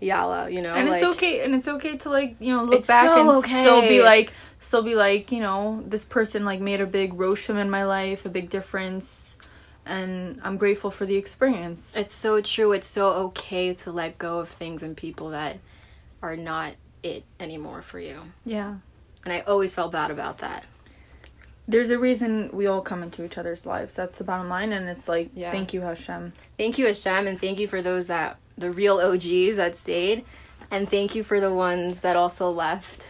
yalla, 0.00 0.48
you 0.48 0.62
know, 0.62 0.74
and 0.74 0.88
it's 0.88 1.02
okay 1.02 1.44
and 1.44 1.54
it's 1.54 1.68
okay 1.68 1.96
to 1.98 2.08
like 2.10 2.36
you 2.40 2.52
know 2.56 2.64
look 2.64 2.86
back 2.86 3.04
so 3.06 3.30
and 3.36 3.44
still 3.44 3.82
be 3.82 4.02
like 4.02 4.32
still 4.58 4.82
be 4.82 4.94
like 4.94 5.30
you 5.30 5.40
know 5.40 5.82
this 5.86 6.04
person 6.04 6.44
like 6.44 6.60
made 6.60 6.80
a 6.80 6.86
big 6.86 7.12
roshim 7.14 7.56
in 7.56 7.68
my 7.70 7.84
life 7.84 8.24
a 8.24 8.28
big 8.30 8.48
difference 8.50 9.36
and 9.86 10.40
i'm 10.42 10.56
grateful 10.56 10.90
for 10.90 11.06
the 11.06 11.16
experience 11.16 11.94
It's 11.96 12.14
so 12.14 12.40
true. 12.40 12.72
It's 12.72 12.86
so 12.86 13.08
okay 13.28 13.74
to 13.74 13.90
let 13.92 14.18
go 14.18 14.38
of 14.38 14.48
things 14.48 14.82
and 14.82 14.96
people 14.96 15.30
that 15.30 15.58
are 16.22 16.36
not 16.36 16.74
it 17.02 17.24
anymore 17.38 17.82
for 17.82 17.98
you. 17.98 18.16
yeah 18.44 18.76
And 19.24 19.32
I 19.32 19.40
always 19.40 19.74
felt 19.74 19.92
bad 19.92 20.10
about 20.10 20.38
that. 20.38 20.64
there's 21.68 21.90
a 21.90 21.98
reason 21.98 22.50
we 22.52 22.66
all 22.66 22.82
come 22.82 23.02
into 23.02 23.24
each 23.24 23.38
other's 23.38 23.64
lives 23.66 23.94
that's 23.94 24.18
the 24.18 24.24
bottom 24.24 24.48
line 24.48 24.72
and 24.72 24.88
it's 24.88 25.08
like 25.08 25.30
Yeah. 25.34 25.50
thank 25.50 25.72
you 25.74 25.80
hashem 25.82 26.32
Thank 26.58 26.76
you, 26.78 26.86
Hashem, 26.86 27.26
and 27.26 27.40
thank 27.40 27.58
you 27.58 27.66
for 27.68 27.80
those 27.80 28.06
that 28.08 28.36
the 28.58 28.70
real 28.70 28.98
OGs 28.98 29.56
that 29.56 29.76
stayed, 29.76 30.24
and 30.70 30.88
thank 30.88 31.14
you 31.14 31.22
for 31.22 31.40
the 31.40 31.52
ones 31.52 32.02
that 32.02 32.16
also 32.16 32.50
left. 32.50 33.06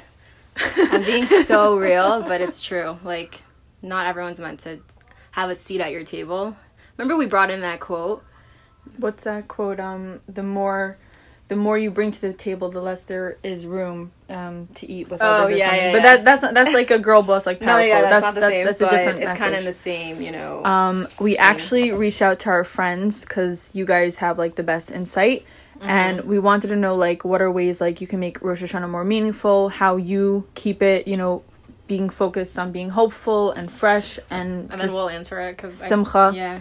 I'm 0.77 1.03
being 1.03 1.27
so 1.45 1.77
real, 1.77 2.23
but 2.23 2.41
it's 2.41 2.63
true. 2.63 2.99
Like, 3.05 3.43
not 3.83 4.07
everyone's 4.07 4.41
meant 4.41 4.61
to 4.61 4.81
have 5.33 5.51
a 5.51 5.55
seat 5.55 5.81
at 5.81 5.93
your 5.93 6.05
table. 6.05 6.57
Remember, 6.97 7.17
we 7.17 7.27
brought 7.27 7.51
in 7.51 7.61
that 7.61 7.81
quote. 7.81 8.25
what's 8.99 9.25
that 9.25 9.49
quote 9.49 9.79
um 9.81 10.21
the 10.29 10.43
more 10.43 10.99
the 11.51 11.57
more 11.57 11.77
you 11.77 11.91
bring 11.91 12.11
to 12.13 12.21
the 12.21 12.33
table 12.33 12.69
the 12.71 12.81
less 12.81 13.03
there 13.03 13.37
is 13.43 13.67
room 13.67 14.13
um 14.31 14.69
to 14.75 14.89
eat 14.89 15.11
with 15.11 15.21
Oh, 15.21 15.27
others 15.27 15.57
or 15.57 15.59
yeah, 15.59 15.65
something 15.69 15.87
yeah, 15.87 15.93
but 15.93 16.03
that 16.03 16.25
that's 16.25 16.43
not, 16.43 16.55
that's 16.55 16.73
like 16.73 16.91
a 16.93 16.99
girl 16.99 17.23
boss 17.23 17.45
like 17.45 17.59
power 17.61 17.79
No, 17.81 17.85
yeah, 17.85 17.99
quote 18.01 18.11
that's, 18.11 18.23
that's 18.23 18.35
that's, 18.37 18.55
same. 18.55 18.65
that's 18.67 18.81
a 18.81 18.91
different 18.91 19.19
It's 19.23 19.39
kind 19.39 19.55
of 19.57 19.65
the 19.65 19.73
same, 19.73 20.23
you 20.23 20.31
know. 20.33 20.65
Um, 20.65 21.09
we 21.21 21.37
actually 21.37 21.93
reached 21.93 22.23
out 22.23 22.39
to 22.41 22.51
our 22.51 22.65
friends 22.65 23.25
because 23.25 23.75
you 23.75 23.85
guys 23.85 24.17
have 24.19 24.39
like 24.39 24.55
the 24.57 24.65
best 24.65 24.91
insight, 24.91 25.45
Mm-hmm. 25.81 25.89
and 25.89 26.21
we 26.27 26.39
wanted 26.39 26.69
to 26.69 26.77
know 26.77 26.95
like 26.95 27.25
what 27.25 27.41
are 27.41 27.51
ways 27.51 27.81
like 27.81 28.03
you 28.03 28.07
can 28.07 28.21
make 28.21 28.43
Rosh 28.43 28.63
Hashanah 28.63 28.91
more 28.91 29.03
meaningful, 29.05 29.71
how 29.71 29.97
you 29.97 30.47
keep 30.55 30.83
it, 30.83 31.09
you 31.09 31.17
know, 31.17 31.43
being 31.89 32.11
focused 32.11 32.59
on 32.59 32.71
being 32.71 32.91
hopeful 32.91 33.51
and 33.53 33.73
fresh, 33.73 34.19
and, 34.31 34.69
and 34.71 34.71
then 34.73 34.79
just 34.79 34.95
we'll 34.95 35.09
answer 35.09 35.41
it 35.41 35.57
because 35.57 35.75
simcha. 35.75 36.33
Yeah, 36.35 36.59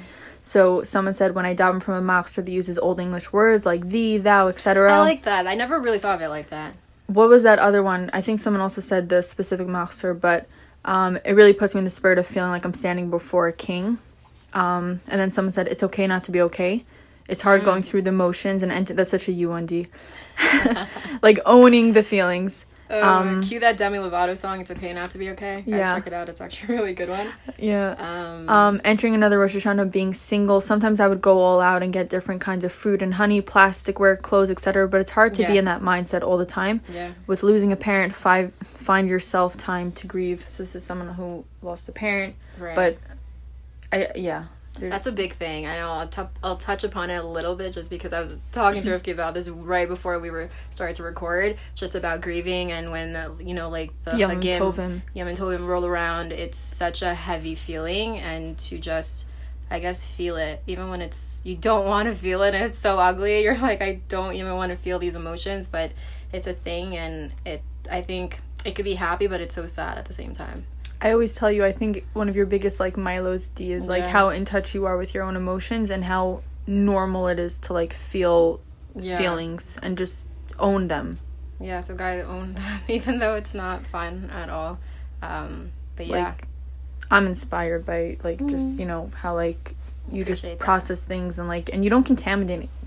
So 0.50 0.82
someone 0.82 1.14
said 1.14 1.36
when 1.36 1.46
I 1.46 1.54
daven 1.54 1.80
from 1.80 1.94
a 1.94 2.02
machzor 2.02 2.44
that 2.44 2.52
uses 2.52 2.80
old 2.80 3.00
English 3.00 3.32
words 3.32 3.68
like 3.68 3.90
thee, 3.90 4.18
thou, 4.18 4.48
etc. 4.48 4.92
I 4.92 4.98
like 4.98 5.22
that. 5.22 5.46
I 5.46 5.54
never 5.54 5.80
really 5.80 6.00
thought 6.00 6.16
of 6.16 6.22
it 6.22 6.30
like 6.30 6.50
that. 6.50 6.74
what 7.06 7.30
was 7.30 7.44
that 7.44 7.60
other 7.60 7.84
one? 7.84 8.10
I 8.14 8.22
think 8.22 8.40
someone 8.40 8.60
also 8.60 8.82
said 8.82 9.10
the 9.10 9.22
specific 9.22 9.68
machzor, 9.68 10.20
but 10.20 10.48
um, 10.86 11.20
it 11.24 11.34
really 11.34 11.54
puts 11.54 11.76
me 11.76 11.80
in 11.80 11.84
the 11.84 11.92
spirit 11.92 12.18
of 12.18 12.26
feeling 12.26 12.50
like 12.50 12.66
I'm 12.66 12.74
standing 12.74 13.12
before 13.12 13.48
a 13.48 13.54
king. 13.54 14.00
Um, 14.56 15.02
and 15.08 15.22
then 15.22 15.30
someone 15.30 15.52
said 15.52 15.68
it's 15.68 15.84
okay 15.84 16.08
not 16.08 16.24
to 16.24 16.32
be 16.32 16.42
okay. 16.42 16.82
It's 17.28 17.42
hard 17.42 17.64
going 17.64 17.84
through 17.84 18.02
the 18.02 18.12
motions 18.12 18.64
and 18.64 18.72
ent- 18.72 18.96
that's 18.96 19.12
such 19.12 19.30
a 19.30 19.50
UND. 19.52 19.88
like 21.22 21.38
owning 21.46 21.94
the 21.94 22.02
feelings. 22.02 22.66
Um, 22.90 23.44
cue 23.44 23.60
that 23.60 23.78
Demi 23.78 23.98
Lovato 24.00 24.36
song. 24.38 24.62
It's 24.62 24.72
okay 24.72 24.94
not 24.94 25.06
to 25.12 25.18
be 25.18 25.30
okay. 25.32 25.58
Guys, 25.58 25.68
Yeah. 25.68 25.96
check 25.96 26.08
it 26.08 26.14
out. 26.14 26.28
It's 26.30 26.42
actually 26.42 26.76
a 26.76 26.78
really 26.80 26.94
good 26.94 27.10
one. 27.10 27.28
Yeah. 27.58 27.96
Um, 28.00 28.50
Um, 28.50 28.82
entering 28.84 29.14
another 29.14 29.38
Rosh 29.40 29.56
Hashanah, 29.56 29.92
being 29.92 30.14
single. 30.14 30.60
Sometimes 30.62 31.00
I 31.00 31.08
would 31.08 31.22
go 31.22 31.40
all 31.40 31.60
out 31.62 31.84
and 31.84 31.94
get 31.94 32.10
different 32.10 32.42
kinds 32.42 32.64
of 32.64 32.72
fruit 32.72 33.02
and 33.02 33.14
honey, 33.16 33.42
plasticware, 33.42 34.20
clothes, 34.20 34.50
etc. 34.50 34.88
But 34.88 35.02
it's 35.02 35.12
hard 35.12 35.34
to 35.36 35.46
be 35.46 35.58
in 35.58 35.66
that 35.66 35.82
mindset 35.82 36.24
all 36.24 36.38
the 36.38 36.46
time. 36.46 36.82
yeah. 36.92 37.12
with 37.28 37.44
losing 37.44 37.72
a 37.72 37.76
parent 37.76 38.14
five 38.14 38.54
find 38.64 39.08
yourself 39.08 39.56
time 39.58 39.92
to 39.92 40.08
grieve 40.08 40.40
so 40.40 40.64
this 40.64 40.76
is 40.76 40.84
someone 40.84 41.10
who 41.14 41.46
lost 41.62 41.88
a 41.88 41.92
parent 41.92 42.36
Right. 42.58 42.76
but 42.76 42.98
i 43.94 44.08
yeah 44.16 44.46
That's 44.80 45.08
a 45.08 45.12
big 45.12 45.34
thing. 45.34 45.66
I 45.66 45.78
know. 45.78 45.92
I'll, 45.92 46.08
t- 46.08 46.22
I'll 46.44 46.58
touch 46.58 46.84
upon 46.84 47.10
it 47.10 47.18
a 47.18 47.24
little 47.28 47.56
bit 47.56 47.74
just 47.74 47.90
because 47.90 48.14
I 48.14 48.22
was 48.22 48.40
talking 48.52 48.82
to 48.84 48.90
Rifki 49.00 49.12
about 49.12 49.34
this 49.34 49.50
right 49.50 49.88
before 49.88 50.20
we 50.20 50.30
were 50.30 50.50
started 50.72 50.96
to 50.98 51.04
record, 51.04 51.58
just 51.76 51.96
about 51.96 52.22
grieving 52.22 52.72
and 52.72 52.92
when 52.92 53.16
uh, 53.16 53.32
you 53.40 53.54
know, 53.54 53.70
like 53.70 53.92
the 54.06 54.18
Yom 54.18 54.32
Hagim, 54.32 54.60
Tovim. 54.60 55.02
Yom 55.14 55.28
Tovim 55.28 55.68
roll 55.68 55.86
around. 55.86 56.32
It's 56.32 56.58
such 56.58 57.02
a 57.02 57.14
heavy 57.14 57.56
feeling, 57.56 58.18
and 58.18 58.58
to 58.60 58.78
just 58.78 59.26
I 59.72 59.80
guess 59.80 60.08
feel 60.08 60.38
it 60.38 60.64
even 60.66 60.90
when 60.90 61.02
it's 61.02 61.42
you 61.44 61.56
don't 61.56 61.86
want 61.86 62.10
to 62.10 62.16
feel 62.16 62.42
it 62.44 62.56
and 62.56 62.66
it's 62.66 62.80
so 62.80 62.98
ugly. 63.00 63.44
You're 63.44 63.58
like 63.70 63.82
I 63.82 64.00
don't 64.08 64.34
even 64.36 64.56
want 64.56 64.72
to 64.72 64.78
feel 64.78 65.00
these 65.00 65.16
emotions, 65.16 65.68
but 65.70 65.92
it's 66.34 66.48
a 66.48 66.54
thing 66.54 66.98
and 66.98 67.32
it 67.46 67.62
I 67.92 68.02
think 68.02 68.40
it 68.66 68.76
could 68.76 68.86
be 68.86 68.96
happy 68.96 69.28
but 69.28 69.42
it's 69.42 69.56
so 69.56 69.68
sad 69.68 69.98
at 69.98 70.06
the 70.06 70.14
same 70.14 70.34
time. 70.34 70.66
I 71.02 71.12
always 71.12 71.36
tell 71.36 71.52
you, 71.52 71.64
I 71.64 71.72
think 71.72 72.06
one 72.14 72.28
of 72.30 72.36
your 72.36 72.46
biggest 72.46 72.80
like 72.80 72.96
Milo's 72.98 73.48
D 73.50 73.72
is 73.72 73.88
like 73.88 74.04
Yeah. 74.04 74.10
how 74.10 74.30
in 74.30 74.44
touch 74.46 74.76
you 74.76 74.86
are 74.86 74.98
with 74.98 75.14
your 75.14 75.24
own 75.24 75.36
emotions 75.36 75.90
and 75.90 76.04
how 76.06 76.42
normal 76.68 77.28
it 77.28 77.40
is 77.40 77.58
to 77.60 77.74
like 77.74 77.94
feel 77.94 78.60
Yeah. 78.96 79.18
feelings 79.18 79.78
and 79.82 79.98
just 79.98 80.28
own 80.60 80.88
them. 80.90 81.20
Yeah, 81.60 81.80
so 81.82 81.96
guys 81.96 82.26
own 82.26 82.54
them 82.56 82.80
even 82.88 83.20
though 83.20 83.36
it's 83.36 83.54
not 83.54 83.82
fun 83.82 84.30
at 84.34 84.50
all. 84.50 84.80
Um 85.22 85.72
but 85.96 86.08
yeah. 86.08 86.26
Like, 86.26 86.48
I'm 87.12 87.26
inspired 87.28 87.86
by 87.86 88.18
like 88.24 88.46
just 88.48 88.78
you 88.80 88.86
know 88.86 89.10
how 89.16 89.34
like 89.36 89.76
you 90.12 90.24
just 90.26 90.44
Appreciate 90.44 90.60
that. 90.60 90.66
process 90.66 91.06
things 91.06 91.40
and 91.40 91.48
like 91.48 91.70
and 91.74 91.84
you 91.84 91.90
don't 91.90 92.04
contaminate 92.06 92.70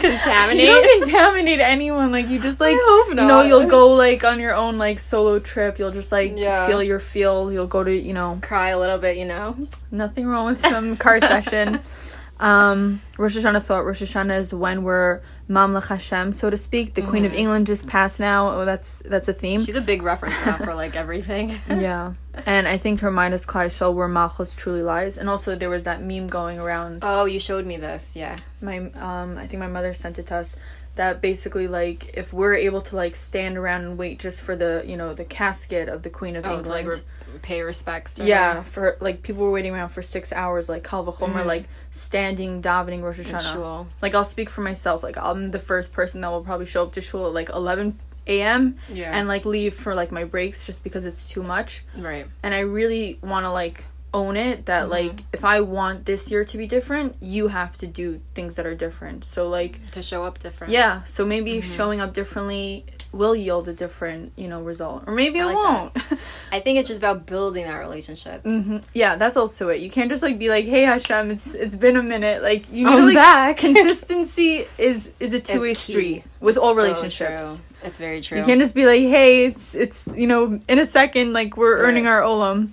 Contaminate? 0.00 0.58
you 0.60 0.66
don't 0.66 1.02
contaminate 1.02 1.60
anyone 1.60 2.10
like 2.12 2.28
you 2.28 2.38
just 2.40 2.60
like 2.60 2.76
hope 2.80 3.08
you 3.08 3.14
know 3.14 3.42
you'll 3.42 3.66
go 3.66 3.88
like 3.90 4.24
on 4.24 4.40
your 4.40 4.54
own 4.54 4.78
like 4.78 4.98
solo 4.98 5.38
trip 5.38 5.78
you'll 5.78 5.90
just 5.90 6.12
like 6.12 6.32
Yeah. 6.36 6.66
feel 6.66 6.82
your 6.82 6.98
feels 7.00 7.52
you'll 7.52 7.66
go 7.66 7.84
to 7.84 7.94
you 7.94 8.12
know 8.12 8.38
Cry 8.42 8.68
a 8.70 8.78
little 8.78 8.98
bit, 8.98 9.16
you 9.16 9.24
know. 9.26 9.56
nothing 9.90 10.26
wrong 10.26 10.46
with 10.46 10.58
some 10.58 10.96
car 10.96 11.20
session 11.20 11.80
um 12.40 13.00
Rosh 13.18 13.36
Hashanah 13.36 13.62
thought 13.62 13.84
Rosh 13.84 14.02
Hashanah 14.02 14.38
is 14.38 14.54
when 14.54 14.82
we're 14.82 15.20
Mamlech 15.48 15.88
Hashem 15.88 16.32
so 16.32 16.48
to 16.50 16.56
speak. 16.56 16.94
The 16.94 17.02
Queen 17.02 17.24
of 17.24 17.34
England 17.34 17.66
just 17.66 17.86
passed 17.86 18.18
now. 18.20 18.50
Oh 18.50 18.64
that's 18.64 18.98
that's 19.00 19.28
a 19.28 19.32
theme. 19.34 19.62
She's 19.64 19.76
a 19.76 19.80
big 19.80 20.02
reference 20.02 20.44
now 20.46 20.56
for 20.56 20.74
like 20.74 20.96
everything. 21.04 21.58
yeah. 21.68 22.14
And 22.46 22.66
I 22.66 22.76
think 22.76 23.00
her 23.00 23.10
mind 23.10 23.34
is 23.34 23.44
Kleishel 23.44 23.92
where 23.94 24.08
Malchus 24.08 24.54
truly 24.54 24.82
lies. 24.82 25.18
And 25.18 25.28
also 25.28 25.54
there 25.54 25.68
was 25.70 25.82
that 25.84 26.00
meme 26.02 26.28
going 26.28 26.58
around. 26.58 27.00
Oh, 27.02 27.24
you 27.26 27.40
showed 27.40 27.66
me 27.66 27.76
this. 27.76 28.16
Yeah. 28.16 28.36
my 28.62 28.78
um 28.78 29.36
I 29.36 29.46
think 29.46 29.60
my 29.60 29.68
mother 29.68 29.92
sent 29.92 30.18
it 30.18 30.26
to 30.28 30.36
us. 30.36 30.56
That 30.96 31.20
basically 31.22 31.68
like 31.68 32.10
if 32.14 32.32
we're 32.32 32.54
able 32.54 32.80
to 32.82 32.96
like 32.96 33.16
stand 33.16 33.56
around 33.56 33.82
and 33.84 33.98
wait 33.98 34.18
just 34.18 34.40
for 34.40 34.56
the 34.56 34.82
you 34.86 34.96
know 34.96 35.12
the 35.14 35.24
casket 35.24 35.88
of 35.88 36.02
the 36.02 36.10
Queen 36.10 36.36
of 36.36 36.44
Oh, 36.46 36.56
England 36.58 36.68
like 36.68 36.86
re- 36.86 37.02
pay 37.38 37.62
respects. 37.62 38.14
To 38.14 38.24
yeah 38.24 38.54
her. 38.56 38.62
for 38.62 38.96
like 39.00 39.22
people 39.22 39.42
were 39.44 39.50
waiting 39.50 39.72
around 39.74 39.90
for 39.90 40.02
six 40.02 40.32
hours 40.32 40.68
like 40.68 40.84
Kal 40.84 41.04
Vachomer 41.04 41.44
like 41.46 41.64
standing 41.90 42.62
davening 42.62 43.02
Rosh 43.02 43.20
Hashanah 43.20 43.86
like 44.02 44.14
I'll 44.14 44.24
speak 44.24 44.48
for 44.50 44.60
myself 44.62 45.02
like 45.02 45.16
I'm 45.16 45.50
the 45.50 45.58
first 45.58 45.92
person 45.92 46.20
that 46.22 46.30
will 46.30 46.42
probably 46.42 46.66
show 46.66 46.82
up 46.84 46.92
to 46.94 47.00
shul 47.00 47.26
at 47.26 47.34
like 47.34 47.48
11 47.50 47.98
a.m. 48.26 48.76
Yeah. 48.92 49.16
and 49.16 49.26
like 49.28 49.44
leave 49.44 49.74
for 49.74 49.94
like 49.94 50.12
my 50.12 50.24
breaks 50.24 50.66
just 50.66 50.84
because 50.84 51.04
it's 51.06 51.28
too 51.30 51.42
much 51.42 51.84
Right. 51.96 52.26
and 52.42 52.54
I 52.54 52.60
really 52.60 53.18
want 53.22 53.44
to 53.44 53.50
like 53.50 53.84
own 54.12 54.36
it 54.36 54.66
that 54.66 54.82
Mm-hmm. 54.82 54.90
like 54.90 55.24
if 55.32 55.44
I 55.44 55.60
want 55.60 56.04
this 56.04 56.30
year 56.30 56.44
to 56.44 56.58
be 56.58 56.66
different, 56.66 57.16
you 57.20 57.48
have 57.48 57.76
to 57.78 57.86
do 57.86 58.20
things 58.34 58.56
that 58.56 58.66
are 58.66 58.74
different. 58.74 59.24
So 59.24 59.48
like 59.48 59.80
To 59.92 60.02
show 60.02 60.24
up 60.24 60.40
different. 60.40 60.72
yeah, 60.72 61.02
so 61.04 61.24
maybe 61.24 61.52
Mm-hmm. 61.58 61.76
showing 61.76 62.00
up 62.00 62.12
differently 62.12 62.84
will 63.12 63.34
yield 63.34 63.66
a 63.68 63.72
different, 63.72 64.32
you 64.36 64.46
know, 64.46 64.62
result. 64.62 65.04
Or 65.06 65.14
maybe 65.14 65.38
it 65.40 65.44
like 65.46 65.56
won't. 65.56 65.92
I 66.52 66.60
think 66.60 66.78
it's 66.78 66.88
just 66.88 67.00
about 67.00 67.26
building 67.26 67.64
that 67.66 67.76
relationship. 67.78 68.46
yeah, 68.94 69.16
that's 69.16 69.36
also 69.36 69.68
it. 69.68 69.80
You 69.80 69.90
can't 69.90 70.08
just 70.10 70.22
like 70.22 70.38
be 70.38 70.48
like, 70.48 70.64
"Hey 70.64 70.82
Hashem, 70.82 71.30
it's 71.30 71.54
it's 71.54 71.76
been 71.76 71.96
a 71.96 72.02
minute." 72.02 72.42
Like 72.42 72.70
you 72.72 72.86
know 72.86 72.96
like 72.98 73.14
back. 73.14 73.56
consistency 73.66 74.64
is 74.78 75.12
is 75.20 75.34
a 75.34 75.40
two-way 75.40 75.74
street 75.74 76.24
with 76.40 76.56
all 76.56 76.74
So 76.74 76.82
relationships. 76.82 77.56
true. 77.56 77.64
It's 77.82 77.98
very 77.98 78.20
true. 78.20 78.38
You 78.38 78.44
can't 78.44 78.60
just 78.60 78.74
be 78.74 78.86
like, 78.86 79.00
"Hey, 79.02 79.46
it's 79.46 79.74
it's 79.74 80.06
you 80.14 80.26
know, 80.26 80.58
in 80.68 80.78
a 80.78 80.86
second 80.86 81.32
like 81.32 81.56
we're 81.56 81.78
earning 81.78 82.06
our 82.06 82.20
olam." 82.22 82.70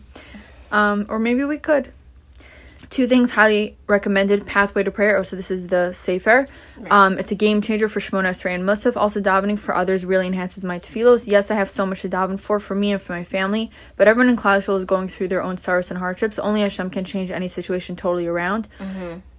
Um 0.71 1.05
or 1.09 1.17
maybe 1.19 1.43
we 1.45 1.57
could. 1.57 1.93
Two 2.89 3.07
things 3.07 3.31
highly 3.31 3.77
recommended 3.87 4.45
Pathway 4.45 4.83
to 4.83 4.91
Prayer. 4.91 5.17
Oh, 5.17 5.23
so 5.23 5.35
this 5.35 5.51
is 5.51 5.67
the 5.67 5.93
Sefer. 5.93 6.45
Um, 6.89 7.17
it's 7.17 7.31
a 7.31 7.35
game 7.35 7.61
changer 7.61 7.87
for 7.87 7.99
Shmona 7.99 8.29
Esrei 8.29 8.55
and 8.55 8.63
Musaf. 8.63 8.95
Also, 8.95 9.19
davening 9.19 9.59
for 9.59 9.75
others 9.75 10.05
really 10.05 10.27
enhances 10.27 10.63
my 10.63 10.79
tefillos. 10.79 11.27
Yes, 11.27 11.51
I 11.51 11.55
have 11.55 11.69
so 11.69 11.85
much 11.85 12.01
to 12.01 12.09
daven 12.09 12.39
for, 12.39 12.59
for 12.59 12.75
me 12.75 12.91
and 12.91 13.01
for 13.01 13.13
my 13.13 13.23
family, 13.23 13.71
but 13.95 14.07
everyone 14.07 14.29
in 14.29 14.35
Classroom 14.35 14.77
is 14.77 14.85
going 14.85 15.07
through 15.07 15.27
their 15.27 15.43
own 15.43 15.57
sorrows 15.57 15.91
and 15.91 15.99
hardships. 15.99 16.39
Only 16.39 16.61
Hashem 16.61 16.89
can 16.89 17.03
change 17.03 17.31
any 17.31 17.47
situation 17.47 17.95
totally 17.95 18.27
around. 18.27 18.67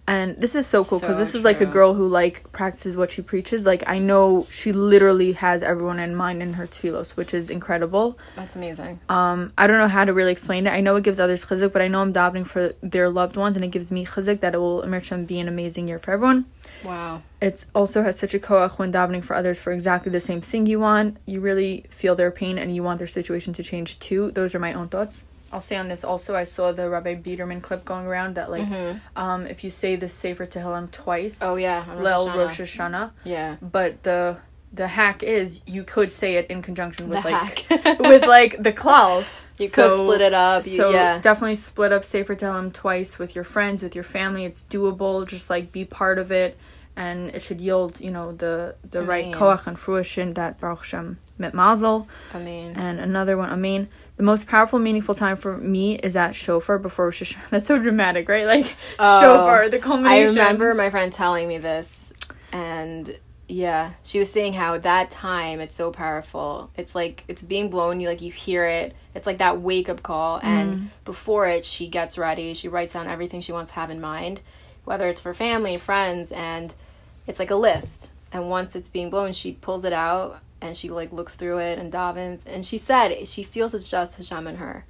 And 0.08 0.40
this 0.40 0.54
is 0.54 0.66
so 0.66 0.86
cool 0.86 1.00
because 1.00 1.16
So 1.16 1.20
this 1.20 1.34
is 1.34 1.44
like 1.44 1.60
a 1.60 1.66
girl 1.66 1.92
who 1.92 2.08
like 2.08 2.50
practices 2.50 2.96
what 2.96 3.10
she 3.10 3.20
preaches. 3.20 3.66
Like 3.66 3.84
I 3.86 3.98
know 3.98 4.46
she 4.48 4.72
literally 4.72 5.32
has 5.32 5.62
everyone 5.62 5.98
in 5.98 6.16
mind 6.16 6.42
in 6.42 6.54
her 6.54 6.66
tefillos, 6.66 7.14
which 7.14 7.34
is 7.34 7.50
incredible. 7.50 8.18
That's 8.34 8.56
amazing. 8.56 9.00
Um, 9.10 9.52
I 9.58 9.66
don't 9.66 9.76
know 9.76 9.86
how 9.86 10.06
to 10.06 10.14
really 10.14 10.32
explain 10.32 10.66
it. 10.66 10.70
I 10.70 10.80
know 10.80 10.96
it 10.96 11.04
gives 11.04 11.20
others 11.20 11.44
chizuk, 11.44 11.74
but 11.74 11.82
I 11.82 11.88
know 11.88 12.00
I'm 12.00 12.14
davening 12.14 12.46
for 12.46 12.72
their 12.80 13.10
loved 13.10 13.36
ones, 13.36 13.54
and 13.58 13.64
it 13.66 13.70
gives 13.70 13.90
me 13.90 14.06
chizuk 14.06 14.40
that 14.40 14.54
it 14.54 14.58
will 14.58 14.80
Emersham 14.82 15.26
be 15.26 15.38
an 15.40 15.46
amazing 15.46 15.88
year 15.88 15.98
for 15.98 16.12
everyone. 16.12 16.46
Wow. 16.82 17.20
It 17.42 17.66
also 17.74 18.02
has 18.02 18.18
such 18.18 18.32
a 18.32 18.38
koach 18.38 18.78
when 18.78 18.90
davening 18.90 19.22
for 19.22 19.36
others 19.36 19.60
for 19.60 19.74
exactly 19.74 20.10
the 20.10 20.20
same 20.20 20.40
thing 20.40 20.64
you 20.64 20.80
want. 20.80 21.18
You 21.26 21.42
really 21.42 21.84
feel 21.90 22.14
their 22.14 22.30
pain, 22.30 22.56
and 22.56 22.74
you 22.74 22.82
want 22.82 22.96
their 22.96 23.06
situation 23.06 23.52
to 23.52 23.62
change 23.62 23.98
too. 23.98 24.30
Those 24.30 24.54
are 24.54 24.58
my 24.58 24.72
own 24.72 24.88
thoughts. 24.88 25.24
I'll 25.52 25.60
say 25.62 25.76
on 25.76 25.88
this 25.88 26.04
also. 26.04 26.34
I 26.36 26.44
saw 26.44 26.72
the 26.72 26.90
Rabbi 26.90 27.14
Biederman 27.14 27.60
clip 27.62 27.84
going 27.84 28.06
around 28.06 28.34
that 28.34 28.50
like, 28.50 28.66
um, 29.16 29.46
if 29.46 29.64
you 29.64 29.70
say 29.70 29.96
the 29.96 30.08
Sefer 30.08 30.46
Tehillim 30.46 30.90
twice, 30.90 31.38
Mm-hmm. 31.40 31.52
Oh, 31.52 31.56
yeah, 31.56 31.84
Lel 31.96 32.28
Rosh 32.36 32.60
Hashanah, 32.60 33.12
Yeah. 33.24 33.56
but 33.62 34.02
the 34.02 34.38
the 34.70 34.88
hack 34.88 35.22
is 35.22 35.62
you 35.66 35.82
could 35.82 36.10
say 36.10 36.34
it 36.34 36.46
in 36.50 36.60
conjunction 36.60 37.08
with 37.08 37.22
The 37.22 37.30
like 37.30 37.66
with 38.00 38.26
like 38.26 38.62
the 38.62 38.72
klal. 38.72 39.24
You 39.58 39.68
could 39.68 39.92
split 39.96 40.20
it 40.20 40.34
up, 40.34 40.62
you- 40.64 40.76
so 40.76 40.90
yeah. 40.90 41.18
definitely 41.18 41.56
split 41.56 41.90
up 41.90 42.04
Sefer 42.04 42.36
Tehillim 42.36 42.72
twice 42.72 43.18
with 43.18 43.34
your 43.34 43.42
friends, 43.42 43.82
with 43.82 43.94
your 43.96 44.04
family. 44.04 44.44
It's 44.44 44.62
doable. 44.62 45.26
Just 45.26 45.50
like 45.50 45.72
be 45.72 45.84
part 45.84 46.18
of 46.20 46.30
it, 46.30 46.56
and 46.94 47.30
it 47.34 47.42
should 47.42 47.60
yield 47.60 48.00
you 48.00 48.12
know 48.12 48.30
the 48.30 48.76
the 48.88 49.02
right 49.02 49.24
Amen. 49.24 49.34
koach 49.40 49.66
and 49.66 49.76
fruition 49.76 50.34
that 50.34 50.60
Baruch 50.60 50.84
Hashem 50.84 51.18
mit 51.38 51.54
mazel. 51.54 52.06
I 52.32 52.38
mean, 52.38 52.74
And 52.76 53.00
another 53.00 53.36
one, 53.36 53.50
Amen. 53.50 53.88
The 54.18 54.24
most 54.24 54.48
powerful, 54.48 54.80
meaningful 54.80 55.14
time 55.14 55.36
for 55.36 55.56
me 55.56 55.94
is 55.94 56.16
at 56.16 56.34
shofar 56.34 56.78
before 56.80 57.06
Rosh 57.06 57.22
Hashanah. 57.22 57.48
That's 57.50 57.66
so 57.68 57.78
dramatic, 57.78 58.28
right? 58.28 58.46
Like 58.46 58.76
oh, 58.98 59.20
shofar, 59.20 59.68
the 59.68 59.78
culmination. 59.78 60.38
I 60.38 60.42
remember 60.42 60.74
my 60.74 60.90
friend 60.90 61.12
telling 61.12 61.46
me 61.46 61.58
this, 61.58 62.12
and 62.50 63.16
yeah, 63.46 63.92
she 64.02 64.18
was 64.18 64.30
saying 64.30 64.54
how 64.54 64.76
that 64.78 65.12
time 65.12 65.60
it's 65.60 65.76
so 65.76 65.92
powerful. 65.92 66.70
It's 66.76 66.96
like 66.96 67.22
it's 67.28 67.42
being 67.42 67.70
blown. 67.70 68.00
You 68.00 68.08
like 68.08 68.20
you 68.20 68.32
hear 68.32 68.64
it. 68.64 68.96
It's 69.14 69.24
like 69.24 69.38
that 69.38 69.60
wake 69.60 69.88
up 69.88 70.02
call. 70.02 70.38
Mm-hmm. 70.38 70.48
And 70.48 70.90
before 71.04 71.46
it, 71.46 71.64
she 71.64 71.86
gets 71.86 72.18
ready. 72.18 72.54
She 72.54 72.66
writes 72.66 72.94
down 72.94 73.06
everything 73.06 73.40
she 73.40 73.52
wants 73.52 73.70
to 73.70 73.76
have 73.76 73.88
in 73.88 74.00
mind, 74.00 74.40
whether 74.84 75.06
it's 75.06 75.20
for 75.20 75.32
family, 75.32 75.78
friends, 75.78 76.32
and 76.32 76.74
it's 77.28 77.38
like 77.38 77.52
a 77.52 77.56
list. 77.56 78.12
And 78.32 78.50
once 78.50 78.74
it's 78.74 78.90
being 78.90 79.10
blown, 79.10 79.32
she 79.32 79.52
pulls 79.52 79.84
it 79.84 79.92
out 79.92 80.40
and 80.60 80.76
she 80.76 80.88
like 80.88 81.12
looks 81.12 81.34
through 81.36 81.58
it 81.58 81.78
and 81.78 81.92
davens. 81.92 82.46
And 82.46 82.64
she 82.64 82.78
said 82.78 83.26
she 83.28 83.42
feels 83.42 83.74
it's 83.74 83.90
just 83.90 84.16
Hashem 84.16 84.46
and 84.46 84.58
her 84.58 84.84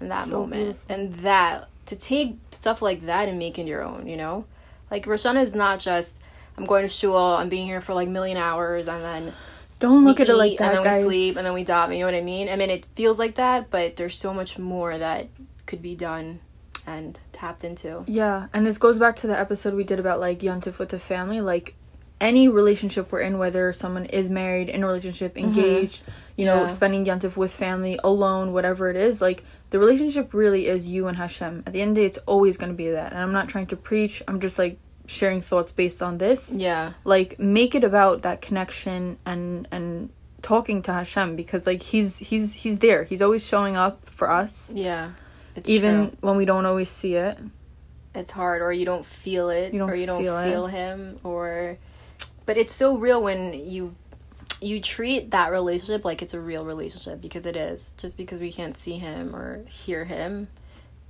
in 0.00 0.08
that 0.08 0.24
So 0.26 0.40
moment. 0.40 0.52
beautiful. 0.62 0.94
And 0.94 1.12
that 1.16 1.68
to 1.86 1.96
take 1.96 2.36
stuff 2.52 2.80
like 2.82 3.06
that 3.06 3.28
and 3.28 3.38
make 3.38 3.58
it 3.58 3.66
your 3.66 3.82
own, 3.82 4.06
you 4.06 4.16
know? 4.16 4.46
Like 4.90 5.04
Roshana 5.06 5.42
is 5.44 5.54
not 5.54 5.80
just 5.80 6.18
I'm 6.56 6.64
going 6.64 6.82
to 6.82 6.88
shul, 6.88 7.16
I'm 7.16 7.48
being 7.48 7.66
here 7.66 7.80
for 7.80 7.94
like 7.94 8.08
million 8.08 8.36
hours 8.36 8.88
and 8.88 9.02
then 9.02 9.32
Don't 9.80 10.04
look 10.04 10.20
at 10.20 10.28
it 10.28 10.36
like 10.36 10.56
that, 10.58 10.76
and 10.76 10.84
then 10.84 10.84
guys. 10.84 11.04
we 11.04 11.10
sleep 11.10 11.36
and 11.36 11.44
then 11.44 11.52
we 11.52 11.64
dive, 11.64 11.92
you 11.92 11.98
know 11.98 12.06
what 12.06 12.14
I 12.14 12.20
mean? 12.22 12.48
I 12.48 12.56
mean 12.56 12.70
it 12.70 12.86
feels 12.94 13.18
like 13.18 13.34
that, 13.34 13.70
but 13.70 13.96
there's 13.96 14.16
so 14.16 14.32
much 14.32 14.58
more 14.58 14.96
that 14.96 15.28
could 15.66 15.82
be 15.82 15.94
done 15.94 16.40
and 16.86 17.18
tapped 17.32 17.64
into. 17.64 18.04
Yeah, 18.06 18.46
and 18.54 18.64
this 18.64 18.78
goes 18.78 18.98
back 18.98 19.16
to 19.16 19.26
the 19.26 19.38
episode 19.38 19.74
we 19.74 19.84
did 19.84 19.98
about 19.98 20.20
like 20.20 20.38
yontif 20.40 20.78
with 20.78 20.90
the 20.90 20.98
family. 20.98 21.40
Like 21.40 21.74
any 22.30 22.48
relationship 22.48 23.12
we're 23.12 23.20
in, 23.28 23.38
whether 23.38 23.72
someone 23.72 24.06
is 24.06 24.26
married, 24.30 24.68
in 24.68 24.82
a 24.82 24.86
relationship, 24.86 25.36
engaged, 25.36 26.02
you 26.36 26.44
know, 26.46 26.54
Mm-hmm. 26.56 26.68
Yeah. 26.68 26.78
spending 26.78 27.02
yontif 27.04 27.36
with 27.36 27.52
family, 27.54 27.94
alone, 28.02 28.52
whatever 28.56 28.90
it 28.92 28.96
is, 28.96 29.20
like 29.28 29.44
the 29.70 29.78
relationship 29.78 30.26
really 30.42 30.66
is 30.74 30.88
you 30.88 31.06
and 31.08 31.16
Hashem. 31.16 31.62
At 31.66 31.72
the 31.74 31.80
end 31.82 31.90
of 31.90 31.94
the 31.96 32.00
day, 32.02 32.06
it's 32.06 32.18
always 32.26 32.56
going 32.56 32.72
to 32.72 32.76
be 32.84 32.90
that. 32.90 33.12
And 33.12 33.20
I'm 33.20 33.32
not 33.32 33.48
trying 33.48 33.66
to 33.74 33.76
preach. 33.76 34.22
I'm 34.28 34.40
just 34.40 34.58
like 34.58 34.78
sharing 35.06 35.40
thoughts 35.40 35.70
based 35.72 36.00
on 36.02 36.18
this. 36.18 36.40
Yeah. 36.56 36.92
Like 37.04 37.38
make 37.38 37.74
it 37.74 37.84
about 37.84 38.22
that 38.22 38.40
connection 38.40 39.18
and 39.26 39.68
and 39.70 40.10
talking 40.42 40.82
to 40.82 40.92
Hashem 40.92 41.36
because 41.36 41.66
like 41.66 41.82
he's 41.82 42.18
he's 42.28 42.52
he's 42.62 42.78
there. 42.78 43.04
He's 43.04 43.22
always 43.22 43.46
showing 43.46 43.76
up 43.76 44.06
for 44.08 44.30
us, 44.30 44.72
Yeah. 44.74 45.12
It's 45.56 45.70
even 45.70 45.94
true. 46.08 46.16
when 46.26 46.36
we 46.36 46.44
don't 46.46 46.66
always 46.66 46.88
see 47.00 47.14
it. 47.28 47.36
it's 48.14 48.32
hard 48.32 48.60
or 48.62 48.70
you 48.72 48.84
don't 48.84 49.06
feel 49.06 49.46
it 49.50 49.72
You 49.72 49.78
don't 49.80 49.90
or 49.90 49.94
you 50.02 50.06
don't 50.06 50.22
feel 50.22 50.38
feel, 50.44 50.66
him 50.66 51.18
or 51.22 51.78
but 52.46 52.56
it's 52.56 52.72
so 52.74 52.96
real 52.96 53.22
when 53.22 53.52
you 53.54 53.94
you 54.60 54.80
treat 54.80 55.30
that 55.32 55.50
relationship 55.50 56.04
like 56.04 56.22
it's 56.22 56.34
a 56.34 56.40
real 56.40 56.64
relationship 56.64 57.20
because 57.20 57.44
it 57.46 57.56
is 57.56 57.94
just 57.98 58.16
because 58.16 58.40
we 58.40 58.52
can't 58.52 58.78
see 58.78 58.98
him 58.98 59.34
or 59.34 59.64
hear 59.68 60.04
him 60.04 60.48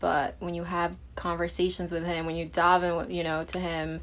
but 0.01 0.35
when 0.41 0.55
you 0.55 0.65
have 0.65 0.97
conversations 1.15 1.93
with 1.93 2.05
him 2.05 2.27
when 2.27 2.37
you 2.37 2.47
daven 2.47 2.97
with- 2.99 3.11
you 3.11 3.23
know 3.23 3.45
to 3.45 3.59
him 3.59 4.01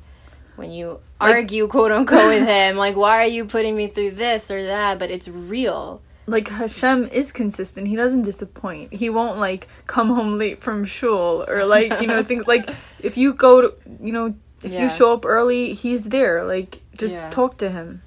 when 0.55 0.71
you 0.71 0.99
Like- 1.19 1.35
argue 1.35 1.67
quote 1.67 1.91
unquote 1.91 2.27
with 2.27 2.47
him 2.47 2.77
like 2.77 2.95
why 2.95 3.23
are 3.23 3.27
you 3.27 3.45
putting 3.45 3.75
me 3.75 3.87
through 3.87 4.11
this 4.11 4.49
or 4.51 4.63
that 4.63 4.99
but 4.99 5.09
it's 5.11 5.27
real 5.27 6.01
like 6.27 6.47
Hashem 6.49 7.05
is 7.11 7.31
consistent. 7.31 7.87
He 7.87 7.95
doesn't 7.95 8.21
disappoint. 8.21 8.93
He 8.93 9.09
won't 9.09 9.39
like 9.39 9.67
come 9.87 10.09
home 10.09 10.37
late 10.37 10.61
from 10.61 10.85
shul 10.85 11.43
or 11.47 11.65
like 11.65 11.99
you 11.99 12.05
know 12.07 12.21
things 12.29 12.45
like 12.47 12.69
if 12.99 13.17
you 13.17 13.33
go 13.33 13.59
to 13.61 13.73
you 13.99 14.13
know 14.13 14.35
if 14.63 14.71
Yeah. 14.71 14.83
you 14.83 14.89
show 14.89 15.13
up 15.13 15.25
early, 15.25 15.73
he's 15.73 16.05
there. 16.05 16.43
Like 16.43 16.81
just 16.95 17.15
Yeah. 17.23 17.29
talk 17.29 17.57
to 17.57 17.69
him. 17.69 18.01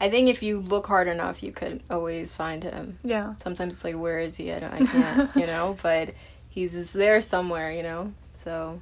I 0.00 0.10
think 0.10 0.28
if 0.28 0.42
you 0.42 0.60
look 0.60 0.86
hard 0.86 1.08
enough, 1.08 1.42
you 1.42 1.50
could 1.52 1.82
always 1.90 2.32
find 2.32 2.62
him. 2.62 2.98
Yeah. 3.02 3.34
Sometimes 3.42 3.74
it's 3.74 3.84
like, 3.84 3.96
where 3.96 4.20
is 4.20 4.36
he? 4.36 4.52
I, 4.52 4.60
don't, 4.60 4.72
I 4.72 4.78
can't, 4.78 5.36
you 5.36 5.46
know. 5.46 5.76
But 5.82 6.10
he's 6.48 6.92
there 6.92 7.20
somewhere, 7.20 7.72
you 7.72 7.82
know. 7.82 8.12
So 8.36 8.80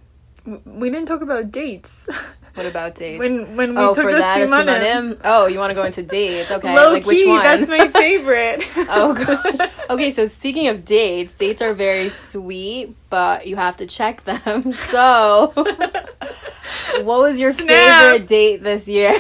We 0.64 0.90
didn't 0.90 1.06
talk 1.06 1.22
about 1.22 1.50
dates. 1.50 2.06
what 2.54 2.66
about 2.70 2.94
dates? 3.02 3.18
when 3.18 3.56
when 3.56 3.70
we 3.70 3.78
oh, 3.78 3.92
took 3.94 4.04
for 4.04 4.12
the 4.12 4.18
that, 4.18 4.40
a 4.40 4.46
Simanim. 4.46 5.16
Simanim? 5.16 5.20
Oh, 5.24 5.46
you 5.46 5.59
want 5.59 5.70
to 5.70 5.74
go 5.74 5.82
into 5.82 6.02
dates? 6.02 6.50
Okay, 6.50 6.74
Low 6.74 6.92
like 6.92 7.02
key, 7.02 7.09
which 7.09 7.26
one? 7.26 7.42
that's 7.42 7.68
my 7.68 7.88
favorite. 7.88 8.62
oh 8.90 9.12
gosh. 9.14 9.70
Okay, 9.90 10.11
so 10.11 10.26
speaking 10.26 10.68
of 10.68 10.85
dates, 10.85 11.35
dates 11.35 11.62
are 11.62 11.74
very 11.74 12.09
sweet, 12.09 12.94
but 13.11 13.46
you 13.46 13.56
have 13.56 13.76
to 13.78 13.87
check 13.87 14.24
them. 14.24 14.72
So, 14.87 15.52
what 17.02 17.20
was 17.20 17.38
your 17.40 17.52
Snap. 17.52 17.68
favorite 17.68 18.28
date 18.28 18.62
this 18.62 18.88
year? 18.88 19.12